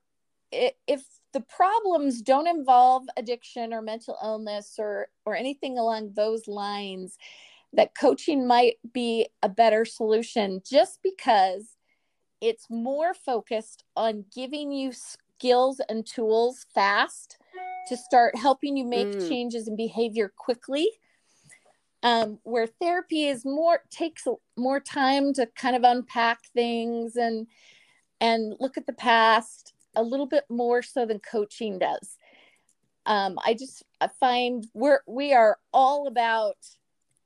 if 0.51 1.03
the 1.33 1.41
problems 1.41 2.21
don't 2.21 2.47
involve 2.47 3.03
addiction 3.17 3.73
or 3.73 3.81
mental 3.81 4.17
illness 4.23 4.75
or 4.77 5.07
or 5.25 5.35
anything 5.35 5.77
along 5.77 6.13
those 6.13 6.47
lines 6.47 7.17
that 7.73 7.95
coaching 7.95 8.45
might 8.45 8.75
be 8.93 9.27
a 9.41 9.49
better 9.49 9.85
solution 9.85 10.61
just 10.69 10.99
because 11.01 11.77
it's 12.41 12.67
more 12.69 13.13
focused 13.13 13.83
on 13.95 14.25
giving 14.33 14.71
you 14.71 14.91
skills 14.91 15.79
and 15.87 16.05
tools 16.05 16.65
fast 16.73 17.37
to 17.87 17.95
start 17.95 18.35
helping 18.35 18.75
you 18.75 18.85
make 18.85 19.07
mm. 19.07 19.29
changes 19.29 19.67
in 19.67 19.75
behavior 19.75 20.31
quickly 20.35 20.89
um, 22.03 22.39
where 22.43 22.67
therapy 22.67 23.27
is 23.27 23.45
more 23.45 23.81
takes 23.89 24.27
more 24.57 24.79
time 24.79 25.33
to 25.33 25.45
kind 25.55 25.75
of 25.75 25.83
unpack 25.83 26.39
things 26.53 27.15
and 27.15 27.47
and 28.19 28.55
look 28.59 28.77
at 28.77 28.85
the 28.85 28.93
past 28.93 29.70
a 29.95 30.03
little 30.03 30.25
bit 30.25 30.45
more 30.49 30.81
so 30.81 31.05
than 31.05 31.19
coaching 31.19 31.79
does 31.79 32.17
um, 33.05 33.37
i 33.45 33.53
just 33.53 33.83
I 33.99 34.07
find 34.07 34.67
we're 34.73 35.01
we 35.07 35.33
are 35.33 35.57
all 35.73 36.07
about 36.07 36.57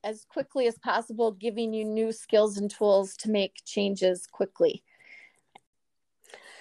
as 0.04 0.24
quickly 0.28 0.66
as 0.66 0.78
possible 0.78 1.32
giving 1.32 1.72
you 1.72 1.84
new 1.84 2.12
skills 2.12 2.56
and 2.56 2.70
tools 2.70 3.16
to 3.18 3.30
make 3.30 3.62
changes 3.64 4.26
quickly 4.26 4.82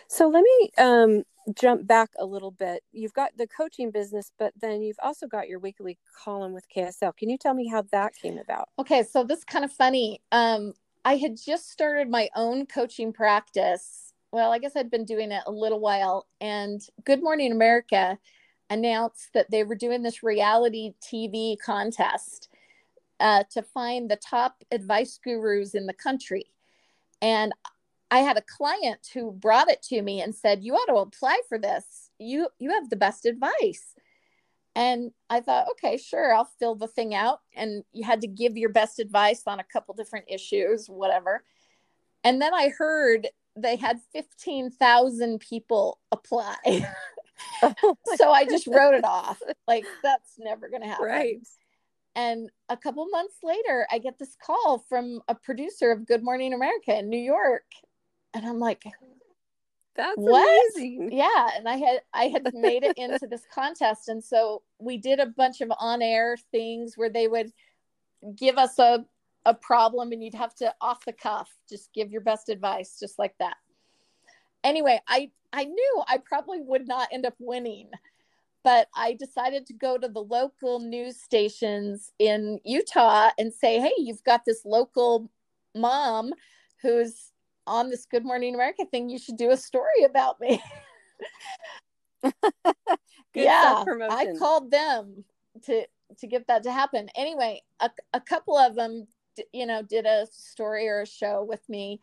so 0.07 0.27
let 0.27 0.43
me 0.43 0.71
um, 0.77 1.23
jump 1.53 1.87
back 1.87 2.09
a 2.19 2.25
little 2.25 2.51
bit. 2.51 2.83
You've 2.91 3.13
got 3.13 3.31
the 3.37 3.47
coaching 3.47 3.91
business, 3.91 4.31
but 4.37 4.53
then 4.59 4.81
you've 4.81 4.99
also 5.01 5.27
got 5.27 5.47
your 5.47 5.59
weekly 5.59 5.97
column 6.23 6.53
with 6.53 6.65
KSL. 6.75 7.15
Can 7.15 7.29
you 7.29 7.37
tell 7.37 7.53
me 7.53 7.67
how 7.67 7.83
that 7.91 8.13
came 8.15 8.37
about? 8.37 8.69
Okay, 8.79 9.03
so 9.03 9.23
this 9.23 9.39
is 9.39 9.45
kind 9.45 9.65
of 9.65 9.71
funny. 9.71 10.21
Um, 10.31 10.73
I 11.03 11.17
had 11.17 11.37
just 11.37 11.71
started 11.71 12.09
my 12.09 12.29
own 12.35 12.65
coaching 12.65 13.13
practice. 13.13 14.04
Well, 14.35 14.51
I 14.51 14.59
guess 14.59 14.75
I'd 14.75 14.91
been 14.91 15.05
doing 15.05 15.31
it 15.31 15.43
a 15.47 15.51
little 15.51 15.79
while, 15.79 16.27
and 16.41 16.81
Good 17.05 17.23
Morning 17.23 17.53
America 17.53 18.19
announced 18.69 19.29
that 19.33 19.49
they 19.49 19.63
were 19.63 19.75
doing 19.75 20.03
this 20.03 20.23
reality 20.23 20.91
TV 21.01 21.55
contest 21.57 22.49
uh, 23.21 23.45
to 23.51 23.61
find 23.61 24.11
the 24.11 24.17
top 24.17 24.61
advice 24.71 25.17
gurus 25.23 25.73
in 25.73 25.85
the 25.85 25.93
country. 25.93 26.51
And 27.21 27.53
I 28.11 28.19
had 28.19 28.35
a 28.35 28.41
client 28.41 29.07
who 29.13 29.31
brought 29.31 29.69
it 29.69 29.81
to 29.83 30.01
me 30.01 30.19
and 30.19 30.35
said, 30.35 30.65
"You 30.65 30.73
ought 30.73 30.87
to 30.87 30.95
apply 30.95 31.39
for 31.47 31.57
this. 31.57 32.11
You 32.19 32.49
you 32.59 32.71
have 32.71 32.89
the 32.89 32.97
best 32.97 33.25
advice." 33.25 33.95
And 34.75 35.13
I 35.29 35.39
thought, 35.39 35.69
okay, 35.71 35.95
sure, 35.95 36.35
I'll 36.35 36.51
fill 36.59 36.75
the 36.75 36.87
thing 36.87 37.15
out. 37.15 37.39
And 37.55 37.85
you 37.93 38.03
had 38.03 38.19
to 38.19 38.27
give 38.27 38.57
your 38.57 38.67
best 38.67 38.99
advice 38.99 39.43
on 39.47 39.61
a 39.61 39.63
couple 39.63 39.95
different 39.95 40.25
issues, 40.27 40.87
whatever. 40.89 41.45
And 42.25 42.41
then 42.41 42.53
I 42.53 42.67
heard 42.67 43.29
they 43.55 43.75
had 43.75 43.99
15,000 44.11 45.39
people 45.39 45.99
apply. 46.11 46.55
oh 47.63 47.97
so 48.15 48.31
I 48.31 48.45
just 48.45 48.67
wrote 48.67 48.95
it 48.95 49.05
off. 49.05 49.41
Like, 49.67 49.85
that's 50.03 50.33
never 50.37 50.69
going 50.69 50.81
to 50.81 50.87
happen. 50.87 51.05
Right. 51.05 51.47
And 52.15 52.49
a 52.69 52.77
couple 52.77 53.05
months 53.09 53.35
later, 53.43 53.85
I 53.91 53.99
get 53.99 54.17
this 54.17 54.37
call 54.41 54.85
from 54.87 55.21
a 55.27 55.35
producer 55.35 55.91
of 55.91 56.07
Good 56.07 56.23
Morning 56.23 56.53
America 56.53 56.97
in 56.97 57.09
New 57.09 57.19
York 57.19 57.65
and 58.35 58.45
i'm 58.45 58.59
like 58.59 58.83
that's 59.95 60.17
what? 60.17 60.63
amazing 60.75 61.09
yeah 61.11 61.49
and 61.55 61.67
i 61.67 61.77
had 61.77 62.01
i 62.13 62.25
had 62.25 62.43
made 62.53 62.83
it 62.83 62.97
into 62.97 63.25
this 63.27 63.43
contest 63.53 64.09
and 64.09 64.23
so 64.23 64.61
we 64.77 64.97
did 64.97 65.19
a 65.19 65.25
bunch 65.25 65.61
of 65.61 65.71
on-air 65.79 66.37
things 66.51 66.95
where 66.95 67.09
they 67.09 67.27
would 67.27 67.51
give 68.35 68.57
us 68.57 68.77
a 68.77 69.05
a 69.45 69.53
problem 69.53 70.11
and 70.11 70.23
you'd 70.23 70.33
have 70.33 70.55
to 70.55 70.73
off 70.81 71.05
the 71.05 71.13
cuff 71.13 71.49
just 71.69 71.93
give 71.93 72.11
your 72.11 72.21
best 72.21 72.49
advice 72.49 72.97
just 72.99 73.19
like 73.19 73.35
that 73.39 73.55
anyway 74.63 74.99
i 75.07 75.29
i 75.53 75.63
knew 75.63 76.03
i 76.07 76.17
probably 76.17 76.61
would 76.61 76.87
not 76.87 77.07
end 77.11 77.25
up 77.25 77.35
winning 77.39 77.89
but 78.63 78.87
i 78.95 79.13
decided 79.13 79.65
to 79.65 79.73
go 79.73 79.97
to 79.97 80.07
the 80.07 80.21
local 80.23 80.79
news 80.79 81.21
stations 81.21 82.11
in 82.19 82.59
utah 82.63 83.29
and 83.37 83.53
say 83.53 83.79
hey 83.79 83.93
you've 83.97 84.23
got 84.23 84.41
this 84.45 84.65
local 84.65 85.29
mom 85.75 86.31
who's 86.81 87.31
on 87.67 87.89
this 87.89 88.05
Good 88.05 88.23
Morning 88.23 88.53
America 88.53 88.85
thing, 88.89 89.09
you 89.09 89.19
should 89.19 89.37
do 89.37 89.51
a 89.51 89.57
story 89.57 90.03
about 90.05 90.39
me. 90.39 90.61
yeah, 93.33 93.83
I 94.09 94.27
called 94.37 94.71
them 94.71 95.23
to 95.63 95.85
to 96.19 96.27
get 96.27 96.47
that 96.47 96.63
to 96.63 96.71
happen. 96.71 97.09
Anyway, 97.15 97.61
a, 97.79 97.89
a 98.13 98.21
couple 98.21 98.57
of 98.57 98.75
them, 98.75 99.07
you 99.53 99.65
know, 99.65 99.81
did 99.81 100.05
a 100.05 100.27
story 100.31 100.87
or 100.87 101.01
a 101.01 101.07
show 101.07 101.43
with 101.43 101.67
me, 101.69 102.01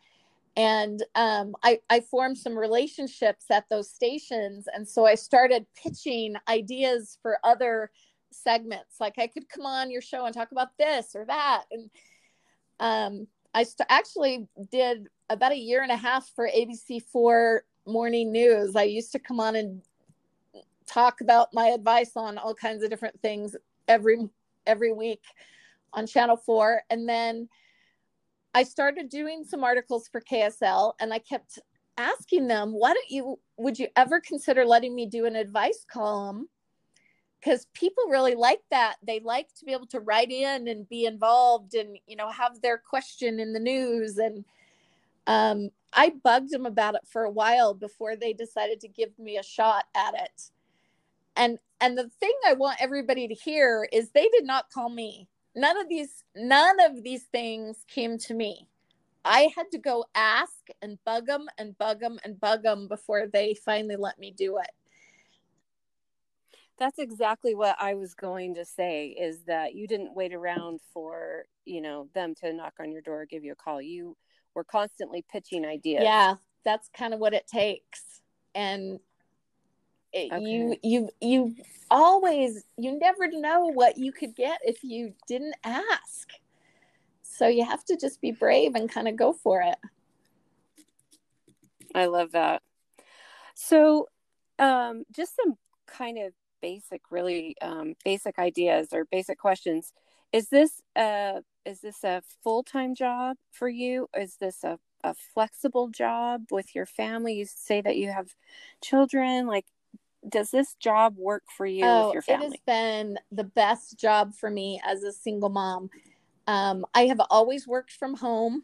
and 0.55 1.03
um, 1.15 1.55
I 1.63 1.79
I 1.89 2.01
formed 2.01 2.37
some 2.37 2.57
relationships 2.57 3.45
at 3.49 3.69
those 3.69 3.89
stations, 3.89 4.67
and 4.73 4.87
so 4.87 5.05
I 5.05 5.15
started 5.15 5.65
pitching 5.75 6.35
ideas 6.47 7.17
for 7.21 7.39
other 7.43 7.91
segments. 8.31 8.99
Like 8.99 9.17
I 9.17 9.27
could 9.27 9.49
come 9.49 9.65
on 9.65 9.91
your 9.91 10.01
show 10.01 10.25
and 10.25 10.33
talk 10.33 10.51
about 10.51 10.77
this 10.77 11.15
or 11.15 11.25
that, 11.25 11.63
and 11.71 11.89
um, 12.79 13.27
I 13.53 13.63
st- 13.63 13.87
actually 13.89 14.47
did 14.71 15.07
about 15.29 15.51
a 15.51 15.57
year 15.57 15.81
and 15.81 15.91
a 15.91 15.97
half 15.97 16.29
for 16.35 16.49
ABC4 16.49 17.59
morning 17.85 18.31
news. 18.31 18.75
I 18.75 18.83
used 18.83 19.11
to 19.13 19.19
come 19.19 19.39
on 19.39 19.55
and 19.55 19.81
talk 20.85 21.21
about 21.21 21.53
my 21.53 21.67
advice 21.67 22.11
on 22.15 22.37
all 22.37 22.53
kinds 22.53 22.83
of 22.83 22.89
different 22.89 23.19
things 23.21 23.55
every 23.87 24.17
every 24.65 24.93
week 24.93 25.21
on 25.93 26.07
Channel 26.07 26.37
4 26.37 26.83
and 26.89 27.07
then 27.07 27.47
I 28.53 28.63
started 28.63 29.09
doing 29.09 29.43
some 29.43 29.63
articles 29.63 30.07
for 30.07 30.21
KSL 30.21 30.93
and 30.99 31.13
I 31.13 31.19
kept 31.19 31.59
asking 31.97 32.47
them, 32.47 32.71
why 32.71 32.93
don't 32.93 33.09
you 33.09 33.39
would 33.57 33.79
you 33.79 33.87
ever 33.95 34.19
consider 34.19 34.65
letting 34.65 34.95
me 34.95 35.05
do 35.05 35.25
an 35.25 35.35
advice 35.35 35.85
column? 35.91 36.47
Because 37.39 37.67
people 37.73 38.05
really 38.09 38.35
like 38.35 38.61
that. 38.71 38.95
They 39.05 39.19
like 39.19 39.47
to 39.55 39.65
be 39.65 39.73
able 39.73 39.87
to 39.87 39.99
write 39.99 40.31
in 40.31 40.67
and 40.67 40.87
be 40.87 41.05
involved 41.05 41.73
and 41.73 41.97
you 42.07 42.15
know 42.15 42.29
have 42.29 42.61
their 42.61 42.77
question 42.77 43.39
in 43.39 43.53
the 43.53 43.59
news 43.59 44.17
and 44.17 44.45
um, 45.25 45.69
I 45.93 46.11
bugged 46.23 46.51
them 46.51 46.65
about 46.65 46.95
it 46.95 47.07
for 47.07 47.23
a 47.23 47.31
while 47.31 47.73
before 47.73 48.15
they 48.15 48.33
decided 48.33 48.81
to 48.81 48.87
give 48.87 49.17
me 49.17 49.37
a 49.37 49.43
shot 49.43 49.85
at 49.95 50.13
it. 50.15 50.51
And 51.35 51.57
and 51.81 51.97
the 51.97 52.09
thing 52.19 52.33
I 52.45 52.53
want 52.53 52.81
everybody 52.81 53.27
to 53.27 53.33
hear 53.33 53.87
is 53.91 54.11
they 54.11 54.29
did 54.29 54.45
not 54.45 54.69
call 54.69 54.89
me. 54.89 55.27
None 55.55 55.79
of 55.79 55.89
these 55.89 56.23
none 56.35 56.79
of 56.79 57.03
these 57.03 57.23
things 57.23 57.85
came 57.87 58.17
to 58.19 58.33
me. 58.33 58.67
I 59.25 59.49
had 59.55 59.71
to 59.71 59.77
go 59.77 60.05
ask 60.15 60.67
and 60.81 60.97
bug 61.05 61.27
them 61.27 61.47
and 61.57 61.77
bug 61.77 62.01
them 62.01 62.19
and 62.25 62.39
bug 62.39 62.63
them 62.63 62.87
before 62.87 63.27
they 63.27 63.53
finally 63.53 63.95
let 63.95 64.19
me 64.19 64.31
do 64.31 64.57
it. 64.57 64.71
That's 66.77 66.99
exactly 66.99 67.55
what 67.55 67.77
I 67.79 67.93
was 67.93 68.15
going 68.15 68.55
to 68.55 68.65
say 68.65 69.07
is 69.07 69.43
that 69.43 69.75
you 69.75 69.87
didn't 69.87 70.15
wait 70.15 70.33
around 70.33 70.81
for, 70.93 71.45
you 71.65 71.81
know, 71.81 72.09
them 72.13 72.33
to 72.41 72.51
knock 72.51 72.73
on 72.79 72.91
your 72.91 73.01
door, 73.01 73.25
give 73.25 73.43
you 73.43 73.53
a 73.53 73.55
call. 73.55 73.81
You 73.81 74.17
we're 74.53 74.63
constantly 74.63 75.23
pitching 75.31 75.65
ideas 75.65 76.03
yeah 76.03 76.35
that's 76.63 76.89
kind 76.95 77.13
of 77.13 77.19
what 77.19 77.33
it 77.33 77.47
takes 77.47 78.21
and 78.55 78.99
it, 80.13 80.31
okay. 80.31 80.45
you 80.45 80.77
you 80.83 81.09
you 81.21 81.55
always 81.91 82.63
you 82.77 82.97
never 82.97 83.29
know 83.29 83.71
what 83.71 83.97
you 83.97 84.11
could 84.11 84.35
get 84.35 84.59
if 84.63 84.83
you 84.83 85.13
didn't 85.27 85.55
ask. 85.63 86.29
So 87.23 87.47
you 87.47 87.65
have 87.65 87.83
to 87.85 87.97
just 87.97 88.21
be 88.21 88.31
brave 88.31 88.75
and 88.75 88.89
kind 88.89 89.07
of 89.07 89.15
go 89.15 89.33
for 89.33 89.61
it. 89.61 89.77
I 91.95 92.05
love 92.05 92.31
that. 92.31 92.61
So 93.55 94.07
um 94.59 95.03
just 95.11 95.35
some 95.35 95.57
kind 95.87 96.19
of 96.19 96.33
basic 96.63 97.01
really 97.11 97.55
um, 97.61 97.93
basic 98.05 98.39
ideas 98.39 98.87
or 98.93 99.05
basic 99.05 99.37
questions. 99.37 99.91
Is 100.31 100.47
this 100.49 100.81
a 100.95 101.41
is 101.65 101.81
this 101.81 102.03
a 102.03 102.23
full-time 102.43 102.95
job 102.95 103.37
for 103.51 103.69
you? 103.69 104.07
Is 104.17 104.37
this 104.39 104.63
a, 104.63 104.79
a 105.03 105.13
flexible 105.33 105.89
job 105.89 106.43
with 106.51 106.73
your 106.73 106.85
family? 106.85 107.33
You 107.33 107.45
say 107.45 107.81
that 107.81 107.97
you 107.97 108.11
have 108.11 108.33
children 108.81 109.45
like 109.45 109.65
does 110.29 110.51
this 110.51 110.75
job 110.75 111.15
work 111.17 111.43
for 111.55 111.65
you 111.65 111.85
oh, 111.85 112.07
with 112.07 112.13
your 112.13 112.21
family? 112.21 112.47
It 112.47 112.49
has 112.49 112.59
been 112.65 113.17
the 113.31 113.43
best 113.43 113.99
job 113.99 114.33
for 114.33 114.49
me 114.49 114.81
as 114.85 115.03
a 115.03 115.11
single 115.11 115.49
mom. 115.49 115.89
Um, 116.47 116.85
I 116.93 117.07
have 117.07 117.21
always 117.29 117.67
worked 117.67 117.91
from 117.91 118.15
home 118.15 118.63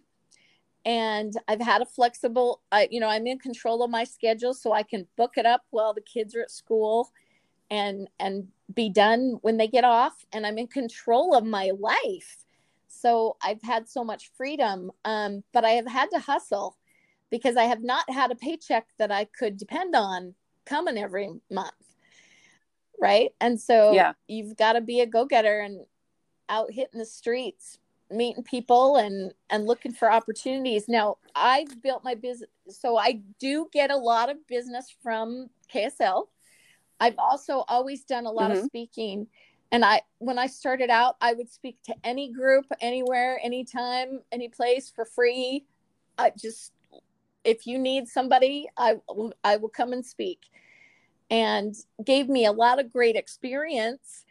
and 0.85 1.33
I've 1.47 1.61
had 1.61 1.81
a 1.81 1.85
flexible, 1.85 2.61
uh, 2.71 2.85
you 2.89 2.99
know, 2.99 3.09
I'm 3.09 3.27
in 3.27 3.39
control 3.39 3.83
of 3.83 3.89
my 3.89 4.03
schedule 4.03 4.53
so 4.53 4.73
I 4.73 4.83
can 4.83 5.07
book 5.17 5.33
it 5.37 5.45
up 5.45 5.63
while 5.69 5.93
the 5.93 6.01
kids 6.01 6.35
are 6.35 6.41
at 6.41 6.51
school 6.51 7.11
and, 7.69 8.09
and 8.19 8.47
be 8.73 8.89
done 8.89 9.37
when 9.41 9.57
they 9.57 9.67
get 9.67 9.83
off. 9.83 10.25
And 10.33 10.45
I'm 10.45 10.57
in 10.57 10.67
control 10.67 11.35
of 11.35 11.45
my 11.45 11.71
life 11.79 12.45
so 12.89 13.37
I've 13.41 13.61
had 13.61 13.87
so 13.87 14.03
much 14.03 14.31
freedom, 14.35 14.91
um, 15.05 15.43
but 15.53 15.63
I 15.63 15.71
have 15.71 15.87
had 15.87 16.09
to 16.11 16.19
hustle 16.19 16.77
because 17.29 17.55
I 17.55 17.63
have 17.63 17.83
not 17.83 18.09
had 18.09 18.31
a 18.31 18.35
paycheck 18.35 18.87
that 18.97 19.11
I 19.11 19.25
could 19.25 19.57
depend 19.57 19.95
on 19.95 20.35
coming 20.69 20.97
every 20.97 21.29
month. 21.49 21.71
Right. 23.01 23.32
And 23.39 23.60
so 23.60 23.93
yeah. 23.93 24.13
you've 24.27 24.58
got 24.58 24.73
to 24.73 24.82
be 24.82 25.01
a 25.01 25.05
go 25.05 25.25
getter 25.25 25.60
and 25.62 25.86
out 26.49 26.71
hitting 26.71 26.99
the 26.99 27.05
streets, 27.05 27.79
meeting 28.12 28.43
people 28.43 28.97
and, 28.97 29.34
and 29.49 29.65
looking 29.65 29.93
for 29.93 30.12
opportunities. 30.12 30.88
Now, 30.88 31.17
I've 31.36 31.82
built 31.82 32.03
my 32.03 32.15
business. 32.15 32.49
So 32.67 32.97
I 32.97 33.21
do 33.39 33.67
get 33.71 33.89
a 33.89 33.97
lot 33.97 34.29
of 34.29 34.45
business 34.47 34.93
from 35.01 35.49
KSL. 35.73 36.27
I've 36.99 37.17
also 37.17 37.63
always 37.67 38.03
done 38.03 38.25
a 38.25 38.32
lot 38.32 38.51
mm-hmm. 38.51 38.60
of 38.60 38.65
speaking 38.65 39.27
and 39.71 39.86
i 39.86 40.01
when 40.17 40.39
i 40.39 40.47
started 40.47 40.89
out 40.89 41.15
i 41.21 41.34
would 41.34 41.49
speak 41.49 41.77
to 41.84 41.93
any 42.03 42.32
group 42.32 42.65
anywhere 42.82 43.39
anytime 43.43 44.19
any 44.32 44.49
place 44.49 44.91
for 44.93 45.05
free 45.05 45.65
i 46.17 46.32
just 46.38 46.73
if 47.49 47.65
you 47.65 47.79
need 47.79 48.07
somebody 48.07 48.67
i 48.77 48.95
will 49.07 49.33
i 49.43 49.57
will 49.57 49.69
come 49.69 49.91
and 49.91 50.05
speak 50.05 50.39
and 51.29 51.75
gave 52.03 52.29
me 52.29 52.45
a 52.45 52.51
lot 52.51 52.79
of 52.79 52.91
great 52.91 53.15
experience 53.15 54.25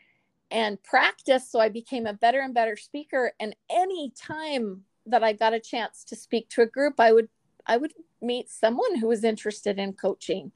and 0.50 0.83
practice 0.83 1.50
so 1.50 1.59
i 1.59 1.68
became 1.68 2.07
a 2.07 2.12
better 2.12 2.40
and 2.40 2.54
better 2.54 2.76
speaker 2.76 3.33
and 3.40 3.54
any 3.70 4.12
time 4.16 4.83
that 5.04 5.24
i 5.24 5.33
got 5.33 5.52
a 5.52 5.61
chance 5.61 6.04
to 6.04 6.14
speak 6.14 6.48
to 6.48 6.62
a 6.62 6.66
group 6.66 6.94
i 6.98 7.12
would 7.12 7.28
i 7.66 7.76
would 7.76 7.92
meet 8.22 8.48
someone 8.48 8.96
who 8.96 9.09
was 9.09 9.24
interested 9.24 9.78
in 9.78 9.92
coaching 9.92 10.52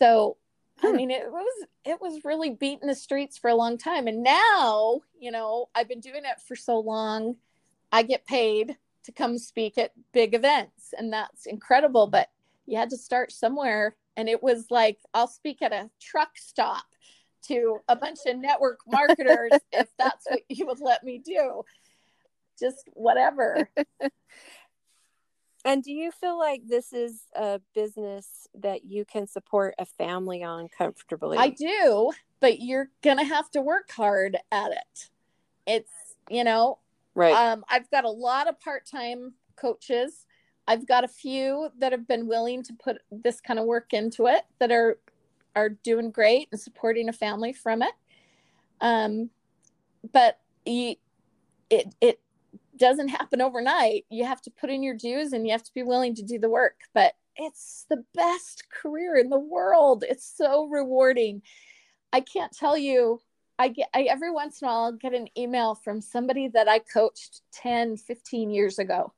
so 0.00 0.36
I 0.82 0.88
hmm. 0.88 0.96
mean, 0.96 1.10
it 1.12 1.30
was 1.30 1.66
it 1.84 2.00
was 2.00 2.24
really 2.24 2.50
beating 2.50 2.88
the 2.88 2.94
streets 2.94 3.38
for 3.38 3.50
a 3.50 3.54
long 3.54 3.78
time, 3.78 4.08
and 4.08 4.22
now 4.22 5.00
you 5.20 5.30
know 5.30 5.68
I've 5.74 5.88
been 5.88 6.00
doing 6.00 6.24
it 6.24 6.40
for 6.46 6.56
so 6.56 6.80
long. 6.80 7.36
I 7.92 8.02
get 8.02 8.26
paid 8.26 8.76
to 9.04 9.12
come 9.12 9.38
speak 9.38 9.78
at 9.78 9.92
big 10.12 10.34
events, 10.34 10.81
and 10.96 11.12
that's 11.12 11.46
incredible. 11.46 12.06
But 12.06 12.28
you 12.66 12.78
had 12.78 12.90
to 12.90 12.96
start 12.96 13.32
somewhere, 13.32 13.96
and 14.16 14.28
it 14.28 14.42
was 14.42 14.66
like 14.70 14.98
I'll 15.14 15.28
speak 15.28 15.62
at 15.62 15.72
a 15.72 15.90
truck 16.00 16.36
stop 16.36 16.84
to 17.48 17.78
a 17.88 17.96
bunch 17.96 18.20
of 18.26 18.38
network 18.38 18.80
marketers 18.86 19.52
if 19.72 19.88
that's 19.98 20.26
what 20.28 20.40
you 20.48 20.66
would 20.66 20.80
let 20.80 21.04
me 21.04 21.18
do. 21.18 21.62
Just 22.58 22.88
whatever. 22.94 23.68
And 25.64 25.82
do 25.82 25.92
you 25.92 26.10
feel 26.10 26.38
like 26.38 26.62
this 26.66 26.92
is 26.92 27.22
a 27.34 27.60
business 27.74 28.48
that 28.54 28.84
you 28.84 29.04
can 29.04 29.28
support 29.28 29.74
a 29.78 29.86
family 29.86 30.42
on 30.42 30.68
comfortably? 30.76 31.38
I 31.38 31.50
do, 31.50 32.10
but 32.40 32.60
you're 32.60 32.88
going 33.02 33.18
to 33.18 33.24
have 33.24 33.50
to 33.52 33.60
work 33.60 33.90
hard 33.92 34.36
at 34.50 34.72
it. 34.72 35.08
It's, 35.66 35.92
you 36.28 36.42
know, 36.42 36.78
right. 37.14 37.34
Um, 37.34 37.64
I've 37.68 37.88
got 37.90 38.04
a 38.04 38.10
lot 38.10 38.48
of 38.48 38.58
part 38.60 38.86
time 38.86 39.34
coaches. 39.54 40.26
I've 40.66 40.86
got 40.86 41.04
a 41.04 41.08
few 41.08 41.70
that 41.78 41.92
have 41.92 42.06
been 42.06 42.28
willing 42.28 42.62
to 42.64 42.72
put 42.74 42.98
this 43.10 43.40
kind 43.40 43.58
of 43.58 43.66
work 43.66 43.92
into 43.92 44.26
it 44.26 44.42
that 44.58 44.70
are 44.70 44.98
are 45.54 45.68
doing 45.70 46.10
great 46.10 46.48
and 46.50 46.60
supporting 46.60 47.08
a 47.08 47.12
family 47.12 47.52
from 47.52 47.82
it. 47.82 47.92
Um, 48.80 49.30
but 50.12 50.38
you, 50.64 50.96
it 51.70 51.94
it 52.00 52.20
doesn't 52.76 53.08
happen 53.08 53.40
overnight. 53.40 54.04
You 54.08 54.24
have 54.24 54.40
to 54.42 54.50
put 54.50 54.70
in 54.70 54.82
your 54.82 54.96
dues 54.96 55.32
and 55.32 55.46
you 55.46 55.52
have 55.52 55.64
to 55.64 55.74
be 55.74 55.82
willing 55.82 56.14
to 56.16 56.22
do 56.22 56.38
the 56.38 56.50
work. 56.50 56.76
But 56.94 57.14
it's 57.36 57.86
the 57.88 58.04
best 58.14 58.64
career 58.70 59.16
in 59.16 59.30
the 59.30 59.38
world. 59.38 60.04
It's 60.08 60.26
so 60.36 60.66
rewarding. 60.66 61.42
I 62.12 62.20
can't 62.20 62.52
tell 62.52 62.76
you. 62.76 63.20
I 63.58 63.68
get 63.68 63.88
I, 63.94 64.02
every 64.02 64.30
once 64.30 64.60
in 64.60 64.66
a 64.66 64.70
while 64.70 64.84
I'll 64.84 64.92
get 64.92 65.14
an 65.14 65.28
email 65.36 65.74
from 65.74 66.00
somebody 66.00 66.48
that 66.48 66.68
I 66.68 66.78
coached 66.78 67.42
10, 67.52 67.96
15 67.96 68.50
years 68.50 68.78
ago. 68.78 69.12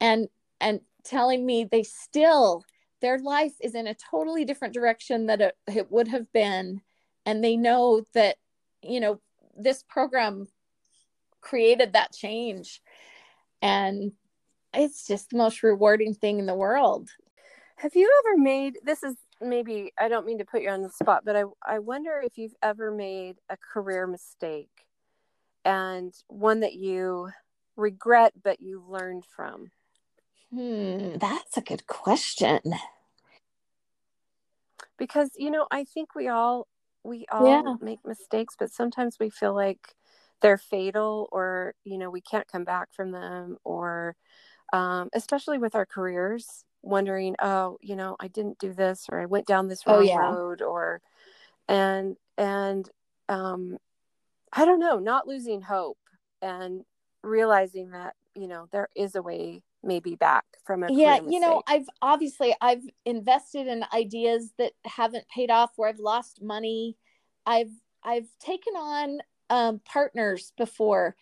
And 0.00 0.28
and 0.62 0.80
telling 1.04 1.44
me 1.44 1.64
they 1.64 1.82
still 1.82 2.64
their 3.02 3.18
life 3.18 3.54
is 3.60 3.74
in 3.74 3.88
a 3.88 3.94
totally 3.94 4.44
different 4.44 4.72
direction 4.72 5.26
that 5.26 5.40
it, 5.40 5.56
it 5.66 5.90
would 5.90 6.06
have 6.08 6.32
been. 6.32 6.80
And 7.26 7.42
they 7.42 7.56
know 7.56 8.04
that 8.14 8.36
you 8.82 9.00
know 9.00 9.20
this 9.54 9.82
program 9.82 10.46
created 11.42 11.92
that 11.92 12.12
change. 12.12 12.80
And 13.60 14.12
it's 14.72 15.06
just 15.06 15.30
the 15.30 15.36
most 15.36 15.62
rewarding 15.62 16.14
thing 16.14 16.38
in 16.38 16.46
the 16.46 16.54
world. 16.54 17.10
Have 17.76 17.94
you 17.94 18.10
ever 18.24 18.40
made 18.40 18.78
this 18.84 19.02
is 19.02 19.16
maybe 19.40 19.92
i 19.98 20.08
don't 20.08 20.24
mean 20.24 20.38
to 20.38 20.44
put 20.44 20.62
you 20.62 20.70
on 20.70 20.82
the 20.82 20.88
spot 20.88 21.24
but 21.24 21.34
i, 21.34 21.42
I 21.66 21.80
wonder 21.80 22.22
if 22.24 22.38
you've 22.38 22.54
ever 22.62 22.92
made 22.92 23.38
a 23.50 23.56
career 23.56 24.06
mistake 24.06 24.70
and 25.64 26.14
one 26.28 26.60
that 26.60 26.74
you 26.74 27.30
regret 27.74 28.34
but 28.40 28.60
you 28.60 28.84
learned 28.88 29.24
from 29.24 29.66
hmm 30.52 31.16
that's 31.18 31.56
a 31.56 31.62
good 31.62 31.86
question 31.86 32.60
because 34.98 35.30
you 35.36 35.50
know 35.50 35.66
i 35.70 35.84
think 35.84 36.14
we 36.14 36.28
all 36.28 36.68
we 37.04 37.24
all 37.32 37.46
yeah. 37.46 37.74
make 37.80 37.98
mistakes 38.04 38.54
but 38.58 38.70
sometimes 38.70 39.16
we 39.18 39.30
feel 39.30 39.54
like 39.54 39.94
they're 40.42 40.58
fatal 40.58 41.28
or 41.32 41.74
you 41.84 41.96
know 41.96 42.10
we 42.10 42.20
can't 42.20 42.48
come 42.48 42.64
back 42.64 42.88
from 42.92 43.10
them 43.10 43.56
or 43.64 44.14
um, 44.72 45.10
especially 45.12 45.58
with 45.58 45.74
our 45.74 45.86
careers 45.86 46.64
wondering 46.82 47.34
oh 47.40 47.78
you 47.80 47.96
know 47.96 48.16
i 48.20 48.28
didn't 48.28 48.58
do 48.58 48.72
this 48.72 49.06
or 49.10 49.20
i 49.20 49.26
went 49.26 49.46
down 49.46 49.68
this 49.68 49.82
oh, 49.86 49.92
wrong 49.94 50.00
oh, 50.00 50.04
yeah. 50.04 50.18
road 50.18 50.62
or 50.62 51.00
and 51.68 52.16
and 52.36 52.90
um 53.28 53.78
i 54.52 54.64
don't 54.64 54.80
know 54.80 54.98
not 54.98 55.28
losing 55.28 55.62
hope 55.62 55.98
and 56.40 56.84
realizing 57.22 57.90
that 57.90 58.14
you 58.34 58.48
know 58.48 58.66
there 58.72 58.88
is 58.96 59.14
a 59.14 59.22
way 59.22 59.62
maybe 59.82 60.14
back 60.14 60.44
from 60.64 60.82
a 60.82 60.92
yeah 60.92 61.18
you 61.28 61.40
know 61.40 61.62
i've 61.66 61.88
obviously 62.00 62.54
i've 62.60 62.82
invested 63.04 63.66
in 63.66 63.84
ideas 63.92 64.52
that 64.58 64.72
haven't 64.84 65.26
paid 65.28 65.50
off 65.50 65.70
where 65.76 65.88
i've 65.88 65.98
lost 65.98 66.40
money 66.40 66.96
i've 67.46 67.72
i've 68.04 68.28
taken 68.38 68.74
on 68.74 69.18
um, 69.50 69.80
partners 69.84 70.52
before 70.56 71.14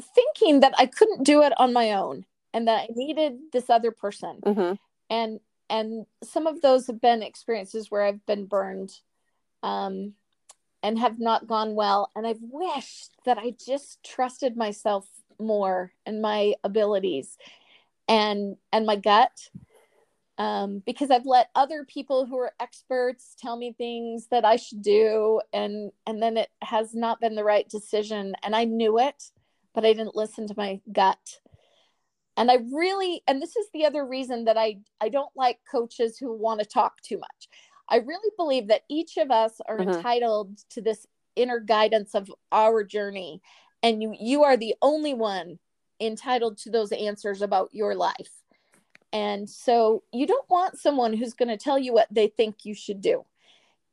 thinking 0.00 0.60
that 0.60 0.74
I 0.78 0.86
couldn't 0.86 1.24
do 1.24 1.42
it 1.42 1.52
on 1.58 1.72
my 1.72 1.92
own 1.92 2.24
and 2.52 2.68
that 2.68 2.82
I 2.82 2.88
needed 2.94 3.38
this 3.52 3.70
other 3.70 3.90
person. 3.90 4.40
Mm-hmm. 4.44 4.74
And 5.08 5.40
and 5.68 6.06
some 6.24 6.46
of 6.46 6.60
those 6.62 6.88
have 6.88 7.00
been 7.00 7.22
experiences 7.22 7.90
where 7.90 8.02
I've 8.02 8.24
been 8.26 8.46
burned 8.46 8.90
um, 9.62 10.14
and 10.82 10.98
have 10.98 11.20
not 11.20 11.46
gone 11.46 11.74
well. 11.76 12.10
And 12.16 12.26
I've 12.26 12.40
wished 12.42 13.12
that 13.24 13.38
I 13.38 13.54
just 13.64 14.02
trusted 14.02 14.56
myself 14.56 15.08
more 15.40 15.92
and 16.06 16.22
my 16.22 16.54
abilities 16.64 17.36
and 18.08 18.56
and 18.72 18.86
my 18.86 18.96
gut 18.96 19.50
um, 20.40 20.82
because 20.86 21.10
I've 21.10 21.26
let 21.26 21.50
other 21.54 21.84
people 21.84 22.24
who 22.24 22.38
are 22.38 22.54
experts 22.58 23.36
tell 23.38 23.58
me 23.58 23.74
things 23.74 24.28
that 24.30 24.42
I 24.42 24.56
should 24.56 24.80
do, 24.80 25.42
and 25.52 25.92
and 26.06 26.22
then 26.22 26.38
it 26.38 26.48
has 26.62 26.94
not 26.94 27.20
been 27.20 27.34
the 27.34 27.44
right 27.44 27.68
decision, 27.68 28.34
and 28.42 28.56
I 28.56 28.64
knew 28.64 28.98
it, 28.98 29.22
but 29.74 29.84
I 29.84 29.92
didn't 29.92 30.16
listen 30.16 30.46
to 30.46 30.54
my 30.56 30.80
gut. 30.90 31.40
And 32.38 32.50
I 32.50 32.60
really, 32.72 33.22
and 33.28 33.42
this 33.42 33.54
is 33.54 33.66
the 33.74 33.84
other 33.84 34.06
reason 34.06 34.46
that 34.46 34.56
I 34.56 34.78
I 34.98 35.10
don't 35.10 35.28
like 35.36 35.58
coaches 35.70 36.16
who 36.16 36.32
want 36.32 36.60
to 36.60 36.66
talk 36.66 37.02
too 37.02 37.18
much. 37.18 37.48
I 37.90 37.96
really 37.96 38.30
believe 38.38 38.68
that 38.68 38.84
each 38.88 39.18
of 39.18 39.30
us 39.30 39.60
are 39.68 39.76
mm-hmm. 39.76 39.90
entitled 39.90 40.56
to 40.70 40.80
this 40.80 41.06
inner 41.36 41.60
guidance 41.60 42.14
of 42.14 42.32
our 42.50 42.82
journey, 42.82 43.42
and 43.82 44.02
you 44.02 44.14
you 44.18 44.44
are 44.44 44.56
the 44.56 44.74
only 44.82 45.14
one 45.14 45.58
entitled 46.00 46.58
to 46.58 46.70
those 46.70 46.92
answers 46.92 47.42
about 47.42 47.68
your 47.72 47.94
life 47.94 48.30
and 49.12 49.48
so 49.48 50.02
you 50.12 50.26
don't 50.26 50.48
want 50.48 50.78
someone 50.78 51.12
who's 51.12 51.34
going 51.34 51.48
to 51.48 51.56
tell 51.56 51.78
you 51.78 51.92
what 51.92 52.08
they 52.10 52.28
think 52.28 52.64
you 52.64 52.74
should 52.74 53.00
do. 53.00 53.24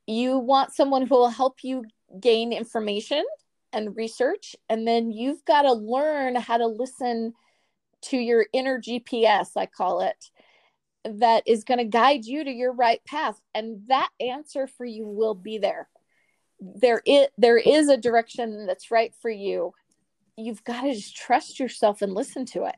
You 0.05 0.37
want 0.37 0.73
someone 0.73 1.07
who 1.07 1.15
will 1.15 1.29
help 1.29 1.63
you 1.63 1.85
gain 2.19 2.53
information 2.53 3.25
and 3.73 3.95
research. 3.95 4.55
And 4.69 4.87
then 4.87 5.11
you've 5.11 5.43
got 5.45 5.63
to 5.63 5.73
learn 5.73 6.35
how 6.35 6.57
to 6.57 6.67
listen 6.67 7.33
to 8.03 8.17
your 8.17 8.45
inner 8.53 8.79
GPS, 8.79 9.57
I 9.57 9.65
call 9.65 10.01
it, 10.01 10.29
that 11.03 11.43
is 11.47 11.63
going 11.63 11.79
to 11.79 11.83
guide 11.83 12.25
you 12.25 12.43
to 12.43 12.51
your 12.51 12.71
right 12.73 13.03
path. 13.05 13.41
And 13.55 13.81
that 13.87 14.09
answer 14.19 14.67
for 14.67 14.85
you 14.85 15.07
will 15.07 15.35
be 15.35 15.57
there. 15.57 15.89
There 16.59 17.01
is, 17.05 17.27
there 17.37 17.57
is 17.57 17.89
a 17.89 17.97
direction 17.97 18.65
that's 18.65 18.91
right 18.91 19.13
for 19.21 19.29
you. 19.29 19.73
You've 20.35 20.63
got 20.63 20.81
to 20.81 20.93
just 20.93 21.15
trust 21.15 21.59
yourself 21.59 22.01
and 22.01 22.13
listen 22.13 22.45
to 22.47 22.65
it. 22.65 22.75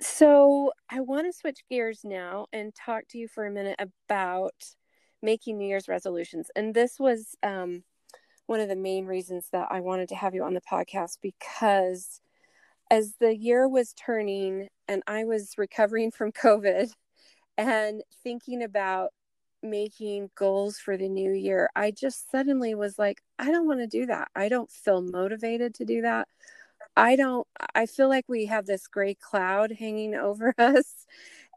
So 0.00 0.72
I 0.90 1.00
want 1.00 1.26
to 1.26 1.38
switch 1.38 1.60
gears 1.70 2.00
now 2.04 2.46
and 2.52 2.74
talk 2.74 3.04
to 3.10 3.18
you 3.18 3.28
for 3.28 3.46
a 3.46 3.50
minute 3.50 3.76
about 3.78 4.54
making 5.22 5.56
New 5.56 5.66
Year's 5.66 5.88
resolutions. 5.88 6.50
And 6.56 6.74
this 6.74 6.98
was 6.98 7.36
um, 7.42 7.84
one 8.46 8.60
of 8.60 8.68
the 8.68 8.76
main 8.76 9.06
reasons 9.06 9.48
that 9.52 9.68
I 9.70 9.80
wanted 9.80 10.08
to 10.10 10.16
have 10.16 10.34
you 10.34 10.44
on 10.44 10.54
the 10.54 10.60
podcast 10.60 11.18
because 11.22 12.20
as 12.90 13.14
the 13.20 13.34
year 13.34 13.68
was 13.68 13.94
turning 13.94 14.68
and 14.88 15.02
I 15.06 15.24
was 15.24 15.54
recovering 15.56 16.10
from 16.10 16.32
COVID 16.32 16.90
and 17.56 18.02
thinking 18.22 18.62
about 18.62 19.10
making 19.64 20.30
goals 20.34 20.78
for 20.78 20.96
the 20.96 21.08
new 21.08 21.32
year, 21.32 21.70
I 21.74 21.90
just 21.90 22.30
suddenly 22.30 22.74
was 22.74 22.98
like, 22.98 23.22
I 23.38 23.50
don't 23.50 23.66
want 23.66 23.80
to 23.80 23.86
do 23.86 24.06
that. 24.06 24.28
I 24.36 24.48
don't 24.48 24.70
feel 24.70 25.02
motivated 25.02 25.74
to 25.76 25.84
do 25.84 26.02
that. 26.02 26.28
I 26.96 27.16
don't, 27.16 27.46
I 27.74 27.86
feel 27.86 28.08
like 28.08 28.26
we 28.28 28.46
have 28.46 28.66
this 28.66 28.86
gray 28.86 29.14
cloud 29.14 29.72
hanging 29.72 30.14
over 30.14 30.54
us. 30.58 31.06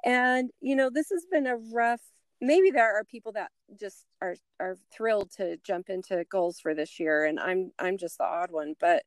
And, 0.05 0.51
you 0.61 0.75
know, 0.75 0.89
this 0.89 1.09
has 1.11 1.25
been 1.31 1.47
a 1.47 1.57
rough, 1.57 2.01
maybe 2.41 2.71
there 2.71 2.97
are 2.97 3.03
people 3.03 3.33
that 3.33 3.51
just 3.79 4.05
are, 4.21 4.35
are 4.59 4.77
thrilled 4.91 5.31
to 5.37 5.57
jump 5.63 5.89
into 5.89 6.23
goals 6.29 6.59
for 6.59 6.73
this 6.73 6.99
year. 6.99 7.25
And 7.25 7.39
I'm, 7.39 7.71
I'm 7.77 7.97
just 7.97 8.17
the 8.17 8.25
odd 8.25 8.51
one. 8.51 8.75
But, 8.79 9.03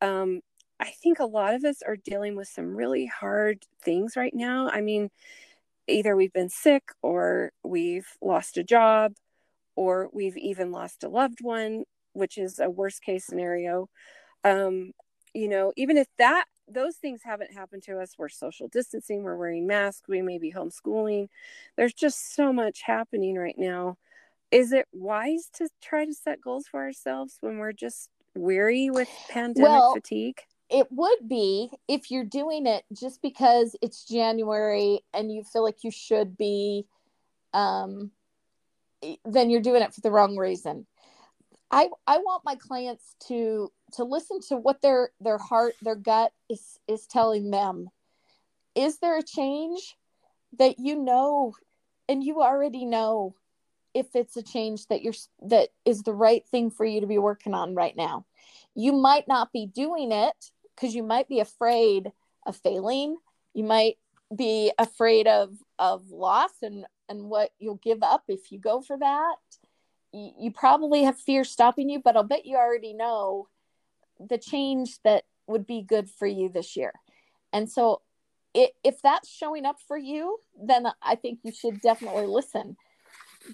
um, 0.00 0.40
I 0.80 0.90
think 0.90 1.18
a 1.20 1.24
lot 1.24 1.54
of 1.54 1.64
us 1.64 1.82
are 1.86 1.96
dealing 1.96 2.36
with 2.36 2.48
some 2.48 2.76
really 2.76 3.06
hard 3.06 3.64
things 3.82 4.16
right 4.16 4.34
now. 4.34 4.68
I 4.68 4.80
mean, 4.80 5.08
either 5.88 6.16
we've 6.16 6.32
been 6.32 6.48
sick 6.48 6.84
or 7.02 7.52
we've 7.62 8.08
lost 8.20 8.56
a 8.56 8.64
job 8.64 9.14
or 9.76 10.08
we've 10.12 10.36
even 10.36 10.70
lost 10.70 11.04
a 11.04 11.08
loved 11.08 11.38
one, 11.40 11.84
which 12.12 12.38
is 12.38 12.58
a 12.58 12.70
worst 12.70 13.02
case 13.02 13.26
scenario. 13.26 13.88
Um, 14.44 14.92
you 15.34 15.48
know, 15.48 15.72
even 15.76 15.96
if 15.96 16.06
that 16.18 16.44
those 16.68 16.96
things 16.96 17.20
haven't 17.24 17.52
happened 17.52 17.82
to 17.82 17.98
us, 17.98 18.14
we're 18.16 18.28
social 18.28 18.68
distancing, 18.68 19.22
we're 19.22 19.36
wearing 19.36 19.66
masks, 19.66 20.08
we 20.08 20.22
may 20.22 20.38
be 20.38 20.52
homeschooling. 20.52 21.28
There's 21.76 21.92
just 21.92 22.34
so 22.34 22.52
much 22.52 22.82
happening 22.82 23.36
right 23.36 23.58
now. 23.58 23.96
is 24.50 24.72
it 24.72 24.86
wise 24.92 25.50
to 25.54 25.68
try 25.82 26.04
to 26.04 26.14
set 26.14 26.40
goals 26.40 26.66
for 26.66 26.80
ourselves 26.80 27.38
when 27.40 27.58
we're 27.58 27.72
just 27.72 28.08
weary 28.36 28.88
with 28.88 29.08
pandemic 29.28 29.68
well, 29.68 29.94
fatigue? 29.94 30.40
It 30.70 30.86
would 30.90 31.28
be 31.28 31.70
if 31.88 32.10
you're 32.10 32.24
doing 32.24 32.66
it 32.66 32.84
just 32.92 33.22
because 33.22 33.76
it's 33.82 34.06
January 34.06 35.00
and 35.12 35.32
you 35.32 35.44
feel 35.44 35.62
like 35.62 35.84
you 35.84 35.90
should 35.90 36.36
be, 36.36 36.86
um, 37.52 38.10
then 39.24 39.50
you're 39.50 39.60
doing 39.60 39.82
it 39.82 39.94
for 39.94 40.00
the 40.00 40.10
wrong 40.10 40.36
reason. 40.36 40.86
I 41.70 41.88
I 42.06 42.18
want 42.18 42.44
my 42.44 42.54
clients 42.54 43.16
to 43.28 43.70
to 43.92 44.04
listen 44.04 44.40
to 44.48 44.56
what 44.56 44.80
their 44.80 45.10
their 45.20 45.38
heart, 45.38 45.74
their 45.82 45.96
gut 45.96 46.32
is 46.48 46.78
is 46.88 47.06
telling 47.06 47.50
them. 47.50 47.88
Is 48.74 48.98
there 48.98 49.18
a 49.18 49.22
change 49.22 49.96
that 50.58 50.78
you 50.78 50.96
know 50.96 51.54
and 52.08 52.22
you 52.22 52.42
already 52.42 52.84
know 52.84 53.34
if 53.92 54.14
it's 54.14 54.36
a 54.36 54.42
change 54.42 54.86
that 54.88 55.02
you're 55.02 55.14
that 55.42 55.68
is 55.84 56.02
the 56.02 56.12
right 56.12 56.46
thing 56.46 56.70
for 56.70 56.84
you 56.84 57.00
to 57.00 57.06
be 57.06 57.18
working 57.18 57.54
on 57.54 57.74
right 57.74 57.96
now 57.96 58.24
you 58.74 58.92
might 58.92 59.28
not 59.28 59.52
be 59.52 59.66
doing 59.66 60.12
it 60.12 60.50
because 60.74 60.94
you 60.94 61.02
might 61.02 61.28
be 61.28 61.40
afraid 61.40 62.10
of 62.46 62.56
failing. 62.56 63.16
You 63.54 63.64
might 63.64 63.96
be 64.34 64.72
afraid 64.78 65.26
of 65.26 65.56
of 65.78 66.10
loss 66.10 66.50
and 66.62 66.86
and 67.08 67.24
what 67.24 67.50
you'll 67.58 67.76
give 67.76 68.02
up 68.02 68.24
if 68.28 68.50
you 68.50 68.58
go 68.58 68.80
for 68.80 68.98
that. 68.98 69.36
You, 70.12 70.30
you 70.38 70.50
probably 70.50 71.04
have 71.04 71.18
fear 71.18 71.44
stopping 71.44 71.90
you 71.90 72.00
but 72.00 72.16
i'll 72.16 72.22
bet 72.22 72.46
you 72.46 72.56
already 72.56 72.94
know 72.94 73.48
the 74.18 74.38
change 74.38 74.98
that 75.02 75.24
would 75.46 75.66
be 75.66 75.82
good 75.82 76.08
for 76.08 76.26
you 76.26 76.48
this 76.48 76.76
year. 76.76 76.92
And 77.52 77.70
so 77.70 78.00
it, 78.54 78.70
if 78.82 79.02
that's 79.02 79.28
showing 79.28 79.66
up 79.66 79.76
for 79.86 79.98
you 79.98 80.38
then 80.60 80.86
i 81.02 81.16
think 81.16 81.40
you 81.42 81.52
should 81.52 81.80
definitely 81.80 82.26
listen 82.26 82.76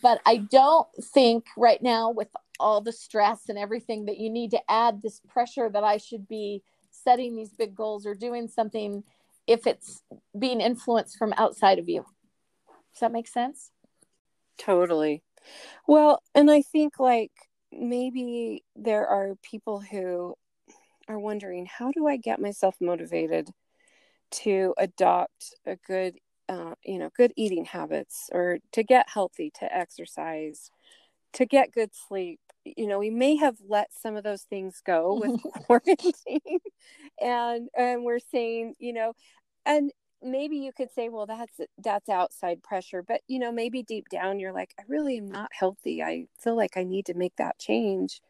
but 0.02 0.20
I 0.26 0.38
don't 0.38 0.88
think 1.14 1.46
right 1.56 1.82
now 1.82 2.10
with 2.10 2.28
all 2.58 2.80
the 2.80 2.92
stress 2.92 3.48
and 3.48 3.58
everything 3.58 4.06
that 4.06 4.18
you 4.18 4.30
need 4.30 4.50
to 4.52 4.60
add 4.70 5.02
this 5.02 5.20
pressure 5.28 5.68
that 5.70 5.84
I 5.84 5.96
should 5.96 6.28
be 6.28 6.62
setting 6.90 7.34
these 7.34 7.52
big 7.52 7.74
goals 7.74 8.06
or 8.06 8.14
doing 8.14 8.48
something 8.48 9.02
if 9.46 9.66
it's 9.66 10.02
being 10.38 10.60
influenced 10.60 11.16
from 11.16 11.32
outside 11.36 11.78
of 11.78 11.88
you. 11.88 12.04
Does 12.92 13.00
that 13.00 13.12
make 13.12 13.28
sense? 13.28 13.70
Totally. 14.58 15.22
Well, 15.86 16.22
and 16.34 16.50
I 16.50 16.62
think 16.62 17.00
like 17.00 17.32
maybe 17.72 18.64
there 18.76 19.06
are 19.06 19.36
people 19.42 19.80
who 19.80 20.34
are 21.08 21.18
wondering 21.18 21.66
how 21.66 21.90
do 21.92 22.06
I 22.06 22.16
get 22.16 22.40
myself 22.40 22.76
motivated 22.80 23.48
to 24.30 24.74
adopt 24.78 25.54
a 25.66 25.76
good 25.86 26.16
uh, 26.50 26.74
you 26.84 26.98
know 26.98 27.10
good 27.16 27.32
eating 27.36 27.64
habits 27.64 28.28
or 28.32 28.58
to 28.72 28.82
get 28.82 29.08
healthy 29.08 29.52
to 29.60 29.74
exercise 29.74 30.70
to 31.32 31.46
get 31.46 31.72
good 31.72 31.90
sleep. 31.94 32.40
You 32.64 32.88
know 32.88 32.98
we 32.98 33.10
may 33.10 33.36
have 33.36 33.56
let 33.66 33.88
some 33.92 34.16
of 34.16 34.24
those 34.24 34.42
things 34.42 34.82
go 34.84 35.14
with 35.14 35.40
quarantine 35.66 36.58
and 37.20 37.68
and 37.76 38.04
we're 38.04 38.18
saying 38.18 38.74
you 38.78 38.92
know 38.92 39.12
and 39.64 39.92
maybe 40.22 40.56
you 40.56 40.72
could 40.76 40.90
say 40.92 41.08
well 41.08 41.24
that's 41.26 41.60
that's 41.82 42.08
outside 42.10 42.62
pressure 42.62 43.02
but 43.02 43.22
you 43.28 43.38
know 43.38 43.50
maybe 43.52 43.82
deep 43.82 44.08
down 44.10 44.38
you're 44.38 44.52
like 44.52 44.74
i 44.78 44.82
really 44.88 45.16
am 45.16 45.30
not 45.30 45.50
healthy. 45.52 46.02
I 46.02 46.26
feel 46.42 46.56
like 46.56 46.76
i 46.76 46.84
need 46.84 47.06
to 47.06 47.14
make 47.14 47.36
that 47.36 47.58
change. 47.58 48.20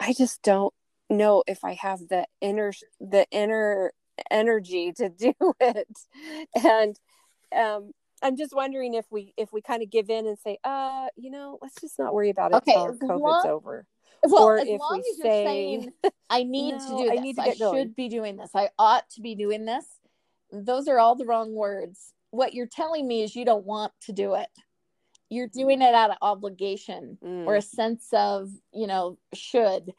I 0.00 0.14
just 0.14 0.42
don't 0.42 0.74
know 1.08 1.42
if 1.46 1.64
i 1.64 1.74
have 1.74 2.08
the 2.08 2.26
inner 2.40 2.72
the 3.00 3.26
inner 3.30 3.92
energy 4.30 4.92
to 4.92 5.08
do 5.08 5.34
it. 5.60 5.98
And 6.62 6.98
um, 7.56 7.92
I'm 8.22 8.36
just 8.36 8.54
wondering 8.54 8.94
if 8.94 9.06
we 9.10 9.32
if 9.36 9.52
we 9.52 9.62
kind 9.62 9.82
of 9.82 9.90
give 9.90 10.10
in 10.10 10.26
and 10.26 10.38
say, 10.38 10.58
uh, 10.64 11.06
you 11.16 11.30
know, 11.30 11.58
let's 11.62 11.80
just 11.80 11.98
not 11.98 12.14
worry 12.14 12.30
about 12.30 12.52
it 12.52 12.56
okay, 12.56 12.74
until 12.74 13.08
COVID's 13.08 13.20
long, 13.20 13.46
over. 13.46 13.86
Well, 14.22 14.42
or 14.42 14.58
as 14.58 14.68
if 14.68 14.80
long 14.80 15.02
we 15.02 15.10
as 15.10 15.22
say, 15.22 15.44
saying, 15.44 15.92
I 16.30 16.42
need 16.42 16.72
no, 16.72 16.78
to 16.78 17.04
do 17.04 17.10
this, 17.10 17.18
I, 17.18 17.22
need 17.22 17.36
to 17.36 17.42
I 17.42 17.54
should 17.54 17.96
be 17.96 18.08
doing 18.08 18.36
this, 18.36 18.50
I 18.54 18.68
ought 18.78 19.08
to 19.10 19.20
be 19.20 19.34
doing 19.34 19.64
this. 19.64 19.84
Those 20.52 20.88
are 20.88 20.98
all 20.98 21.16
the 21.16 21.24
wrong 21.24 21.54
words. 21.54 22.12
What 22.30 22.54
you're 22.54 22.66
telling 22.66 23.08
me 23.08 23.22
is 23.22 23.34
you 23.34 23.44
don't 23.44 23.64
want 23.64 23.92
to 24.02 24.12
do 24.12 24.34
it. 24.34 24.48
You're 25.30 25.48
doing 25.48 25.80
it 25.80 25.94
out 25.94 26.10
of 26.10 26.16
obligation 26.22 27.16
mm. 27.24 27.46
or 27.46 27.56
a 27.56 27.62
sense 27.62 28.08
of, 28.12 28.50
you 28.72 28.86
know, 28.86 29.16
should. 29.32 29.92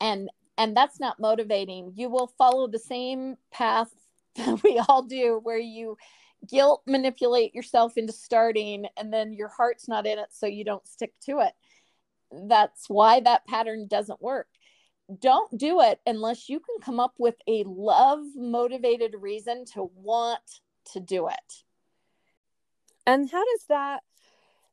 And 0.00 0.30
and 0.58 0.76
that's 0.76 0.98
not 0.98 1.20
motivating. 1.20 1.92
You 1.96 2.10
will 2.10 2.32
follow 2.38 2.66
the 2.66 2.78
same 2.78 3.36
path 3.50 3.90
that 4.36 4.62
we 4.62 4.82
all 4.88 5.02
do 5.02 5.40
where 5.42 5.58
you 5.58 5.96
guilt 6.48 6.82
manipulate 6.86 7.54
yourself 7.54 7.96
into 7.96 8.12
starting 8.12 8.86
and 8.96 9.12
then 9.12 9.32
your 9.32 9.48
heart's 9.48 9.88
not 9.88 10.06
in 10.06 10.18
it 10.18 10.28
so 10.30 10.46
you 10.46 10.64
don't 10.64 10.86
stick 10.86 11.12
to 11.26 11.40
it. 11.40 11.52
That's 12.32 12.88
why 12.88 13.20
that 13.20 13.46
pattern 13.46 13.86
doesn't 13.88 14.22
work. 14.22 14.48
Don't 15.20 15.58
do 15.58 15.80
it 15.80 16.00
unless 16.06 16.48
you 16.48 16.60
can 16.60 16.76
come 16.80 17.00
up 17.00 17.14
with 17.18 17.34
a 17.48 17.64
love 17.66 18.20
motivated 18.36 19.14
reason 19.18 19.64
to 19.74 19.90
want 19.94 20.60
to 20.92 21.00
do 21.00 21.28
it. 21.28 21.64
And 23.06 23.28
how 23.30 23.44
does 23.44 23.64
that 23.68 24.02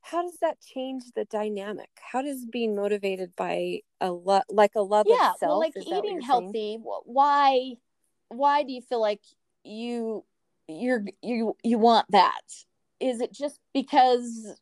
how 0.00 0.22
does 0.22 0.38
that 0.40 0.58
change 0.60 1.04
the 1.14 1.24
dynamic? 1.24 1.90
How 2.00 2.22
does 2.22 2.46
being 2.46 2.74
motivated 2.74 3.34
by 3.36 3.80
a 4.00 4.10
love 4.10 4.44
like 4.48 4.74
a 4.76 4.80
love 4.80 5.06
yeah, 5.08 5.32
well, 5.42 5.58
like 5.58 5.74
eating 5.76 6.20
healthy 6.20 6.52
saying? 6.52 6.82
why 7.04 7.74
why 8.28 8.62
do 8.62 8.72
you 8.72 8.80
feel 8.80 9.00
like 9.00 9.20
you 9.64 10.24
you're 10.68 11.04
you 11.22 11.56
you 11.64 11.78
want 11.78 12.06
that. 12.10 12.42
Is 13.00 13.20
it 13.20 13.32
just 13.32 13.60
because 13.72 14.54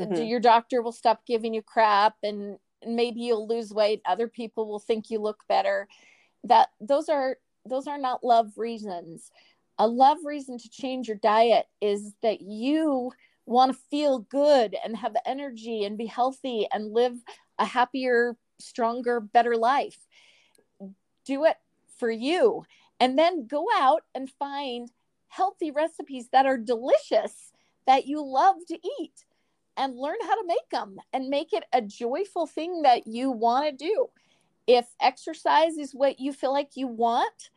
mm-hmm. 0.00 0.22
your 0.22 0.40
doctor 0.40 0.82
will 0.82 0.92
stop 0.92 1.24
giving 1.26 1.54
you 1.54 1.62
crap 1.62 2.16
and 2.22 2.58
maybe 2.86 3.20
you'll 3.20 3.46
lose 3.46 3.72
weight 3.72 4.02
other 4.06 4.28
people 4.28 4.68
will 4.68 4.78
think 4.78 5.10
you 5.10 5.20
look 5.20 5.42
better? 5.48 5.88
That 6.44 6.68
those 6.80 7.08
are 7.08 7.36
those 7.64 7.86
are 7.86 7.98
not 7.98 8.24
love 8.24 8.52
reasons. 8.56 9.30
A 9.78 9.86
love 9.86 10.18
reason 10.24 10.58
to 10.58 10.70
change 10.70 11.08
your 11.08 11.18
diet 11.18 11.66
is 11.80 12.14
that 12.22 12.40
you 12.40 13.12
want 13.44 13.72
to 13.72 13.78
feel 13.90 14.20
good 14.20 14.74
and 14.84 14.96
have 14.96 15.14
energy 15.24 15.84
and 15.84 15.98
be 15.98 16.06
healthy 16.06 16.66
and 16.72 16.92
live 16.92 17.14
a 17.58 17.64
happier 17.64 18.36
stronger 18.58 19.20
better 19.20 19.56
life. 19.56 19.98
Do 21.24 21.44
it 21.44 21.56
for 21.98 22.10
you 22.10 22.64
and 23.00 23.18
then 23.18 23.46
go 23.46 23.66
out 23.74 24.02
and 24.14 24.30
find 24.30 24.90
healthy 25.28 25.70
recipes 25.70 26.28
that 26.32 26.46
are 26.46 26.58
delicious 26.58 27.52
that 27.86 28.06
you 28.06 28.24
love 28.24 28.56
to 28.68 28.78
eat 29.00 29.24
and 29.76 29.96
learn 29.96 30.16
how 30.22 30.34
to 30.34 30.46
make 30.46 30.68
them 30.70 30.96
and 31.12 31.28
make 31.28 31.52
it 31.52 31.64
a 31.72 31.82
joyful 31.82 32.46
thing 32.46 32.82
that 32.82 33.06
you 33.06 33.30
want 33.30 33.66
to 33.66 33.84
do. 33.84 34.06
If 34.66 34.86
exercise 35.00 35.76
is 35.76 35.94
what 35.94 36.18
you 36.18 36.32
feel 36.32 36.52
like 36.52 36.70
you 36.74 36.88
want, 36.88 37.50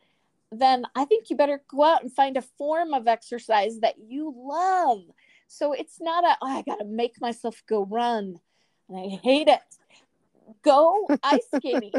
then 0.52 0.84
I 0.94 1.04
think 1.04 1.30
you 1.30 1.36
better 1.36 1.62
go 1.68 1.84
out 1.84 2.02
and 2.02 2.12
find 2.12 2.36
a 2.36 2.42
form 2.42 2.92
of 2.92 3.08
exercise 3.08 3.80
that 3.80 3.96
you 3.98 4.34
love. 4.36 5.02
So 5.48 5.72
it's 5.72 6.00
not 6.00 6.24
a, 6.24 6.36
oh, 6.42 6.58
I 6.58 6.62
got 6.62 6.78
to 6.78 6.84
make 6.84 7.20
myself 7.20 7.62
go 7.68 7.84
run. 7.84 8.38
And 8.88 8.98
I 8.98 9.08
hate 9.22 9.48
it 9.48 9.60
go 10.64 11.08
ice 11.22 11.46
skating. 11.56 11.92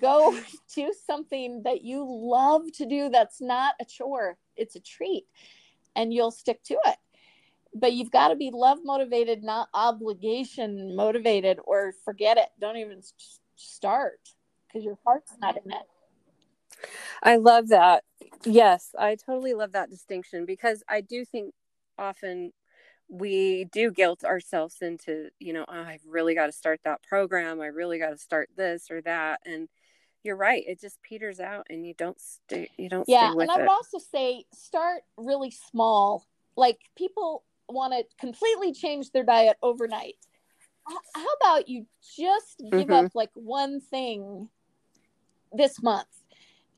Go 0.00 0.36
do 0.74 0.92
something 1.06 1.62
that 1.64 1.82
you 1.82 2.04
love 2.06 2.70
to 2.74 2.86
do 2.86 3.08
that's 3.08 3.40
not 3.40 3.74
a 3.80 3.84
chore. 3.84 4.36
It's 4.56 4.76
a 4.76 4.80
treat 4.80 5.24
and 5.96 6.12
you'll 6.12 6.30
stick 6.30 6.62
to 6.64 6.74
it. 6.86 6.96
But 7.74 7.92
you've 7.92 8.10
got 8.10 8.28
to 8.28 8.36
be 8.36 8.50
love 8.52 8.78
motivated 8.84 9.42
not 9.42 9.68
obligation 9.74 10.96
motivated 10.96 11.58
or 11.64 11.92
forget 12.04 12.36
it. 12.36 12.48
Don't 12.60 12.76
even 12.76 13.00
start 13.56 14.20
because 14.66 14.84
your 14.84 14.98
heart's 15.04 15.34
not 15.40 15.56
in 15.64 15.70
it. 15.72 15.82
I 17.22 17.36
love 17.36 17.68
that. 17.68 18.04
Yes 18.44 18.94
i 18.98 19.16
totally 19.16 19.52
love 19.52 19.72
that 19.72 19.90
distinction 19.90 20.46
because 20.46 20.82
i 20.88 21.02
do 21.02 21.26
think 21.26 21.52
often 21.98 22.52
we 23.10 23.64
do 23.72 23.90
guilt 23.90 24.24
ourselves 24.24 24.76
into 24.80 25.28
you 25.40 25.52
know 25.52 25.64
oh, 25.68 25.82
i've 25.82 26.04
really 26.06 26.34
got 26.34 26.46
to 26.46 26.52
start 26.52 26.80
that 26.84 27.02
program 27.02 27.60
i 27.60 27.66
really 27.66 27.98
got 27.98 28.10
to 28.10 28.16
start 28.16 28.48
this 28.56 28.88
or 28.90 29.02
that 29.02 29.40
and 29.44 29.68
you're 30.22 30.36
right 30.36 30.62
it 30.66 30.80
just 30.80 31.02
peters 31.02 31.40
out 31.40 31.66
and 31.68 31.84
you 31.84 31.92
don't 31.94 32.20
stay 32.20 32.70
you 32.76 32.88
don't 32.88 33.08
yeah 33.08 33.32
and 33.32 33.50
i 33.50 33.56
would 33.56 33.64
it. 33.64 33.68
also 33.68 33.98
say 33.98 34.44
start 34.52 35.02
really 35.16 35.50
small 35.50 36.24
like 36.56 36.78
people 36.96 37.42
want 37.68 37.92
to 37.92 38.04
completely 38.18 38.72
change 38.72 39.10
their 39.10 39.24
diet 39.24 39.56
overnight 39.62 40.16
how 41.14 41.26
about 41.40 41.68
you 41.68 41.86
just 42.16 42.58
give 42.70 42.88
mm-hmm. 42.88 43.06
up 43.06 43.12
like 43.14 43.30
one 43.34 43.80
thing 43.80 44.48
this 45.52 45.82
month 45.82 46.06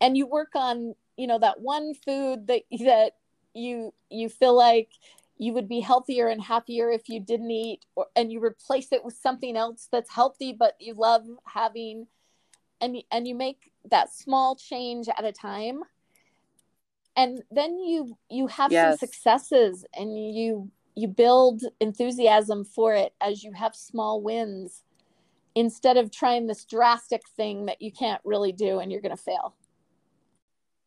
and 0.00 0.16
you 0.16 0.26
work 0.26 0.50
on 0.54 0.94
you 1.16 1.26
know 1.26 1.38
that 1.38 1.60
one 1.60 1.94
food 1.94 2.46
that 2.46 2.62
that 2.84 3.12
you 3.54 3.92
you 4.10 4.28
feel 4.28 4.56
like 4.56 4.88
you 5.38 5.52
would 5.52 5.68
be 5.68 5.80
healthier 5.80 6.28
and 6.28 6.42
happier 6.42 6.90
if 6.90 7.08
you 7.08 7.20
didn't 7.20 7.50
eat 7.50 7.84
or, 7.96 8.06
and 8.14 8.30
you 8.30 8.42
replace 8.42 8.92
it 8.92 9.04
with 9.04 9.14
something 9.14 9.56
else 9.56 9.88
that's 9.90 10.10
healthy 10.10 10.52
but 10.52 10.76
you 10.78 10.94
love 10.94 11.26
having 11.46 12.06
and 12.80 12.96
and 13.10 13.26
you 13.26 13.34
make 13.34 13.72
that 13.90 14.12
small 14.12 14.54
change 14.54 15.08
at 15.08 15.24
a 15.24 15.32
time 15.32 15.82
and 17.16 17.42
then 17.50 17.78
you 17.78 18.16
you 18.30 18.46
have 18.46 18.70
yes. 18.70 19.00
some 19.00 19.08
successes 19.08 19.84
and 19.94 20.16
you 20.34 20.70
you 20.94 21.08
build 21.08 21.62
enthusiasm 21.80 22.64
for 22.64 22.94
it 22.94 23.14
as 23.20 23.42
you 23.42 23.52
have 23.52 23.74
small 23.74 24.20
wins 24.20 24.84
instead 25.54 25.96
of 25.96 26.10
trying 26.10 26.46
this 26.46 26.64
drastic 26.64 27.22
thing 27.36 27.66
that 27.66 27.80
you 27.80 27.90
can't 27.90 28.20
really 28.24 28.52
do 28.52 28.78
and 28.78 28.90
you're 28.90 29.00
going 29.00 29.16
to 29.16 29.22
fail. 29.22 29.54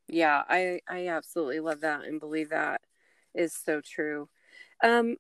Yeah, 0.08 0.44
I 0.48 0.82
I 0.88 1.08
absolutely 1.08 1.60
love 1.60 1.82
that 1.82 2.04
and 2.04 2.20
believe 2.20 2.50
that 2.50 2.82
is 3.34 3.54
so 3.54 3.82
true. 3.82 4.30
Um, 4.84 5.18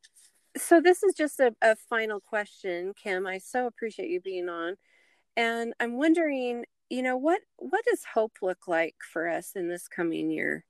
so 0.57 0.81
this 0.81 1.03
is 1.03 1.13
just 1.15 1.39
a, 1.39 1.53
a 1.61 1.75
final 1.75 2.19
question, 2.19 2.93
Kim. 3.01 3.27
I 3.27 3.39
so 3.39 3.67
appreciate 3.67 4.09
you 4.09 4.21
being 4.21 4.49
on, 4.49 4.75
and 5.35 5.73
I'm 5.79 5.97
wondering, 5.97 6.65
you 6.89 7.01
know, 7.01 7.17
what 7.17 7.41
what 7.57 7.83
does 7.85 8.03
hope 8.13 8.37
look 8.41 8.67
like 8.67 8.95
for 9.11 9.27
us 9.27 9.51
in 9.55 9.69
this 9.69 9.87
coming 9.87 10.29
year? 10.29 10.65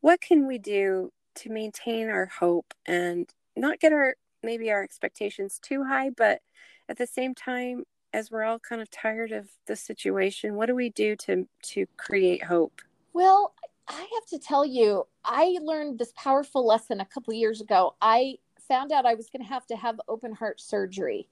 What 0.00 0.20
can 0.20 0.46
we 0.46 0.58
do 0.58 1.10
to 1.36 1.50
maintain 1.50 2.08
our 2.08 2.26
hope 2.26 2.74
and 2.86 3.28
not 3.56 3.80
get 3.80 3.92
our 3.92 4.16
maybe 4.42 4.70
our 4.70 4.82
expectations 4.82 5.58
too 5.62 5.84
high, 5.84 6.10
but 6.10 6.40
at 6.88 6.98
the 6.98 7.06
same 7.06 7.34
time, 7.34 7.84
as 8.12 8.30
we're 8.30 8.42
all 8.42 8.58
kind 8.58 8.82
of 8.82 8.90
tired 8.90 9.32
of 9.32 9.48
the 9.66 9.76
situation, 9.76 10.56
what 10.56 10.66
do 10.66 10.74
we 10.74 10.90
do 10.90 11.16
to 11.16 11.48
to 11.62 11.86
create 11.96 12.44
hope? 12.44 12.82
Well, 13.12 13.54
I 13.88 14.00
have 14.00 14.26
to 14.30 14.38
tell 14.38 14.64
you, 14.64 15.06
I 15.24 15.58
learned 15.62 15.98
this 15.98 16.12
powerful 16.16 16.66
lesson 16.66 17.00
a 17.00 17.04
couple 17.04 17.34
years 17.34 17.60
ago. 17.60 17.94
I 18.00 18.38
found 18.68 18.92
out 18.92 19.06
I 19.06 19.14
was 19.14 19.28
going 19.28 19.42
to 19.42 19.52
have 19.52 19.66
to 19.66 19.76
have 19.76 20.00
open 20.08 20.32
heart 20.32 20.60
surgery, 20.60 21.28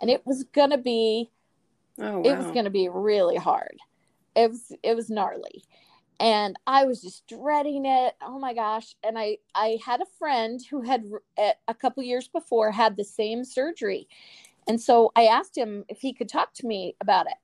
and 0.00 0.10
it 0.10 0.26
was 0.26 0.44
going 0.44 0.70
to 0.70 0.78
be, 0.78 1.30
oh, 1.98 2.18
wow. 2.18 2.22
it 2.24 2.36
was 2.36 2.46
going 2.46 2.64
to 2.64 2.70
be 2.70 2.88
really 2.88 3.36
hard. 3.36 3.76
It 4.34 4.50
was 4.50 4.72
it 4.82 4.96
was 4.96 5.10
gnarly, 5.10 5.64
and 6.18 6.56
I 6.66 6.84
was 6.84 7.02
just 7.02 7.26
dreading 7.26 7.84
it. 7.86 8.14
Oh 8.22 8.38
my 8.38 8.54
gosh! 8.54 8.96
And 9.04 9.18
I 9.18 9.38
I 9.54 9.78
had 9.84 10.00
a 10.00 10.06
friend 10.18 10.60
who 10.70 10.82
had 10.82 11.04
eh, 11.36 11.52
a 11.68 11.74
couple 11.74 12.02
years 12.02 12.28
before 12.28 12.70
had 12.70 12.96
the 12.96 13.04
same 13.04 13.44
surgery, 13.44 14.08
and 14.66 14.80
so 14.80 15.12
I 15.14 15.26
asked 15.26 15.56
him 15.56 15.84
if 15.88 16.00
he 16.00 16.12
could 16.12 16.28
talk 16.28 16.54
to 16.54 16.66
me 16.66 16.96
about 17.00 17.26
it. 17.26 17.34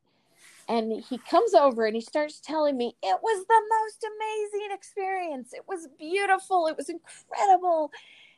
And 0.68 1.02
he 1.08 1.16
comes 1.16 1.54
over 1.54 1.86
and 1.86 1.96
he 1.96 2.02
starts 2.02 2.40
telling 2.40 2.76
me 2.76 2.94
it 3.02 3.18
was 3.22 3.46
the 3.46 3.62
most 3.80 4.06
amazing 4.16 4.76
experience. 4.76 5.52
It 5.54 5.62
was 5.66 5.88
beautiful. 5.98 6.66
It 6.66 6.76
was 6.76 6.90
incredible. 6.90 7.90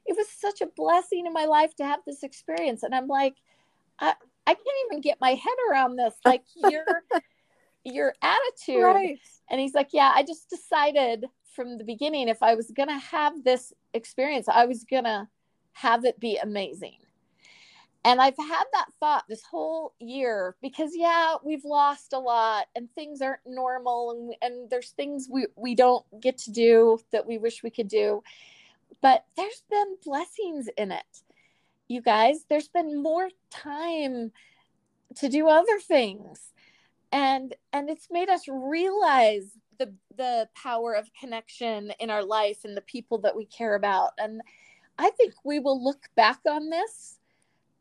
It 0.07 0.17
was 0.17 0.29
such 0.29 0.61
a 0.61 0.67
blessing 0.67 1.27
in 1.27 1.33
my 1.33 1.47
life 1.47 1.75
to 1.77 1.85
have 1.85 2.01
this 2.07 2.23
experience. 2.23 2.85
And 2.85 2.95
I'm 2.95 3.09
like, 3.09 3.35
I, 3.99 4.15
I 4.47 4.55
can't 4.55 4.67
even 4.87 5.01
get 5.01 5.21
my 5.21 5.31
head 5.31 5.57
around 5.71 5.97
this. 5.97 6.15
Like 6.25 6.45
your 6.55 6.85
your 7.85 8.15
attitude. 8.23 8.85
Right. 8.85 9.19
And 9.51 9.61
he's 9.61 9.75
like, 9.75 9.89
Yeah, 9.93 10.13
I 10.15 10.23
just 10.23 10.49
decided 10.49 11.25
from 11.55 11.79
the 11.79 11.85
beginning 11.85 12.29
if 12.29 12.43
I 12.43 12.55
was 12.55 12.71
gonna 12.71 12.99
have 12.99 13.43
this 13.43 13.73
experience, 13.93 14.49
I 14.49 14.67
was 14.67 14.85
gonna 14.85 15.29
have 15.73 16.05
it 16.05 16.21
be 16.21 16.37
amazing. 16.37 16.99
And 18.05 18.21
I've 18.21 18.37
had 18.37 18.65
that 18.73 18.87
thought 18.99 19.25
this 19.29 19.43
whole 19.45 19.93
year 19.99 20.57
because 20.63 20.93
yeah, 20.95 21.35
we've 21.45 21.65
lost 21.65 22.15
a 22.15 22.19
lot 22.19 22.67
and 22.75 22.89
things 22.95 23.21
aren't 23.21 23.41
normal 23.47 24.13
and 24.13 24.35
and 24.41 24.71
there's 24.71 24.91
things 24.91 25.29
we 25.31 25.47
we 25.55 25.75
don't 25.75 26.05
get 26.19 26.39
to 26.39 26.51
do 26.51 26.99
that 27.13 27.27
we 27.27 27.37
wish 27.37 27.63
we 27.63 27.71
could 27.71 27.89
do. 27.89 28.23
But 29.03 29.25
there's 29.37 29.63
been 29.71 29.97
blessings 30.05 30.69
in 30.79 30.93
it. 30.93 31.23
You 31.89 32.01
guys, 32.01 32.47
there's 32.49 32.69
been 32.69 33.03
more 33.03 33.29
time 33.51 34.33
to 35.17 35.29
do 35.29 35.49
other 35.49 35.79
things. 35.79 36.53
And 37.13 37.55
and 37.73 37.91
it's 37.91 38.09
made 38.11 38.31
us 38.31 38.49
realize 38.49 39.59
the 39.79 39.93
the 40.17 40.49
power 40.55 40.95
of 40.95 41.11
connection 41.19 41.93
in 42.01 42.09
our 42.09 42.25
life 42.25 42.65
and 42.65 42.75
the 42.75 42.83
people 42.83 43.19
that 43.19 43.37
we 43.37 43.45
care 43.45 43.75
about. 43.75 44.13
And 44.17 44.41
I 44.99 45.11
think 45.11 45.35
we 45.45 45.59
will 45.59 45.83
look 45.83 46.09
back 46.17 46.41
on 46.49 46.71
this 46.71 47.20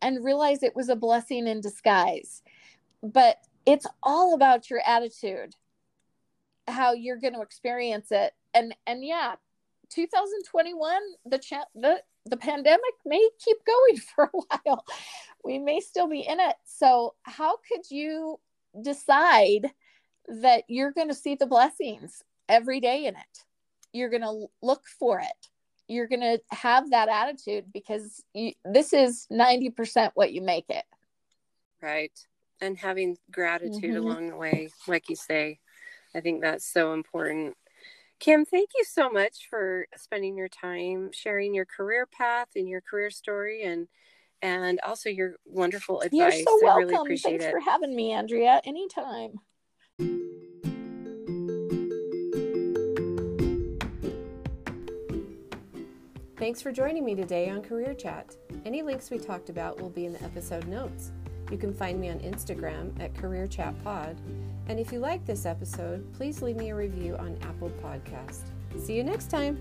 and 0.02 0.24
realize 0.24 0.64
it 0.64 0.76
was 0.76 0.89
a 0.89 0.95
blessing 0.95 1.47
in 1.47 1.62
disguise. 1.62 2.41
But 3.02 3.38
it's 3.66 3.86
all 4.04 4.34
about 4.34 4.70
your 4.70 4.82
attitude, 4.86 5.56
how 6.68 6.93
you're 6.93 7.20
going 7.20 7.34
to 7.34 7.41
experience 7.41 8.12
it. 8.12 8.34
And 8.54 8.76
and 8.88 9.04
yeah, 9.04 9.36
2021 9.89 11.02
the 11.26 11.38
cha- 11.38 11.66
the 11.76 12.02
the 12.26 12.38
pandemic 12.38 12.93
may 13.06 13.28
keep 13.43 13.58
going 13.66 13.97
for 14.16 14.26
a 14.34 14.60
while. 14.66 14.86
We 15.43 15.60
may 15.60 15.80
still 15.80 16.08
be 16.08 16.22
in 16.22 16.39
it. 16.39 16.56
So 16.66 17.16
how 17.24 17.58
could 17.58 17.89
you 17.89 18.39
decide 18.82 19.72
that 20.28 20.64
you're 20.68 20.91
going 20.91 21.08
to 21.08 21.14
see 21.14 21.36
the 21.36 21.47
blessings 21.47 22.24
every 22.47 22.80
day 22.80 23.06
in 23.06 23.16
it? 23.16 23.45
You're 23.93 24.10
going 24.10 24.22
to 24.22 24.47
look 24.62 24.84
for 25.00 25.20
it 25.20 25.50
you're 25.90 26.08
going 26.08 26.22
to 26.22 26.40
have 26.56 26.92
that 26.92 27.10
attitude 27.10 27.66
because 27.74 28.24
you, 28.34 28.54
this 28.64 28.94
is 28.94 29.28
90% 29.32 30.12
what 30.14 30.32
you 30.32 30.42
make 30.42 30.70
it. 30.70 30.86
Right. 31.82 32.12
And 32.62 32.78
having 32.78 33.18
gratitude 33.32 33.84
mm-hmm. 33.84 33.98
along 33.98 34.30
the 34.30 34.38
way, 34.38 34.70
like 34.88 35.10
you 35.10 35.16
say, 35.16 35.60
I 36.14 36.22
think 36.22 36.42
that's 36.42 36.66
so 36.66 36.94
important. 36.94 37.58
Kim, 38.20 38.46
thank 38.46 38.70
you 38.78 38.84
so 38.84 39.10
much 39.10 39.48
for 39.50 39.88
spending 39.96 40.38
your 40.38 40.50
time 40.50 41.10
sharing 41.14 41.56
your 41.56 41.66
career 41.66 42.06
path 42.06 42.50
and 42.56 42.68
your 42.68 42.82
career 42.82 43.10
story 43.10 43.64
and 43.64 43.88
and 44.42 44.80
also 44.86 45.10
your 45.10 45.36
wonderful 45.46 46.02
advice. 46.02 46.14
You're 46.14 46.32
so 46.32 46.60
welcome. 46.62 47.04
Really 47.04 47.18
Thanks 47.18 47.46
it. 47.46 47.52
for 47.52 47.60
having 47.60 47.94
me, 47.96 48.14
Andrea. 48.14 48.62
Anytime. 48.64 49.40
Thanks 56.40 56.62
for 56.62 56.72
joining 56.72 57.04
me 57.04 57.16
today 57.16 57.50
on 57.50 57.62
Career 57.62 57.94
Chat. 57.94 58.34
Any 58.64 58.82
links 58.82 59.12
we 59.12 59.18
talked 59.18 59.50
about 59.50 59.82
will 59.82 59.90
be 59.90 60.06
in 60.06 60.14
the 60.14 60.24
episode 60.24 60.66
notes. 60.70 61.12
You 61.52 61.58
can 61.58 61.74
find 61.74 62.00
me 62.00 62.10
on 62.10 62.20
Instagram 62.20 62.98
at 63.02 63.14
Career 63.14 63.46
Chat 63.46 63.74
Pod. 63.84 64.16
And 64.70 64.80
if 64.80 64.94
you 64.94 65.00
like 65.00 65.26
this 65.26 65.46
episode, 65.46 66.14
please 66.14 66.42
leave 66.42 66.56
me 66.56 66.70
a 66.70 66.76
review 66.76 67.18
on 67.18 67.38
Apple 67.42 67.70
Podcast. 67.84 68.44
See 68.78 68.96
you 68.96 69.04
next 69.04 69.30
time. 69.30 69.60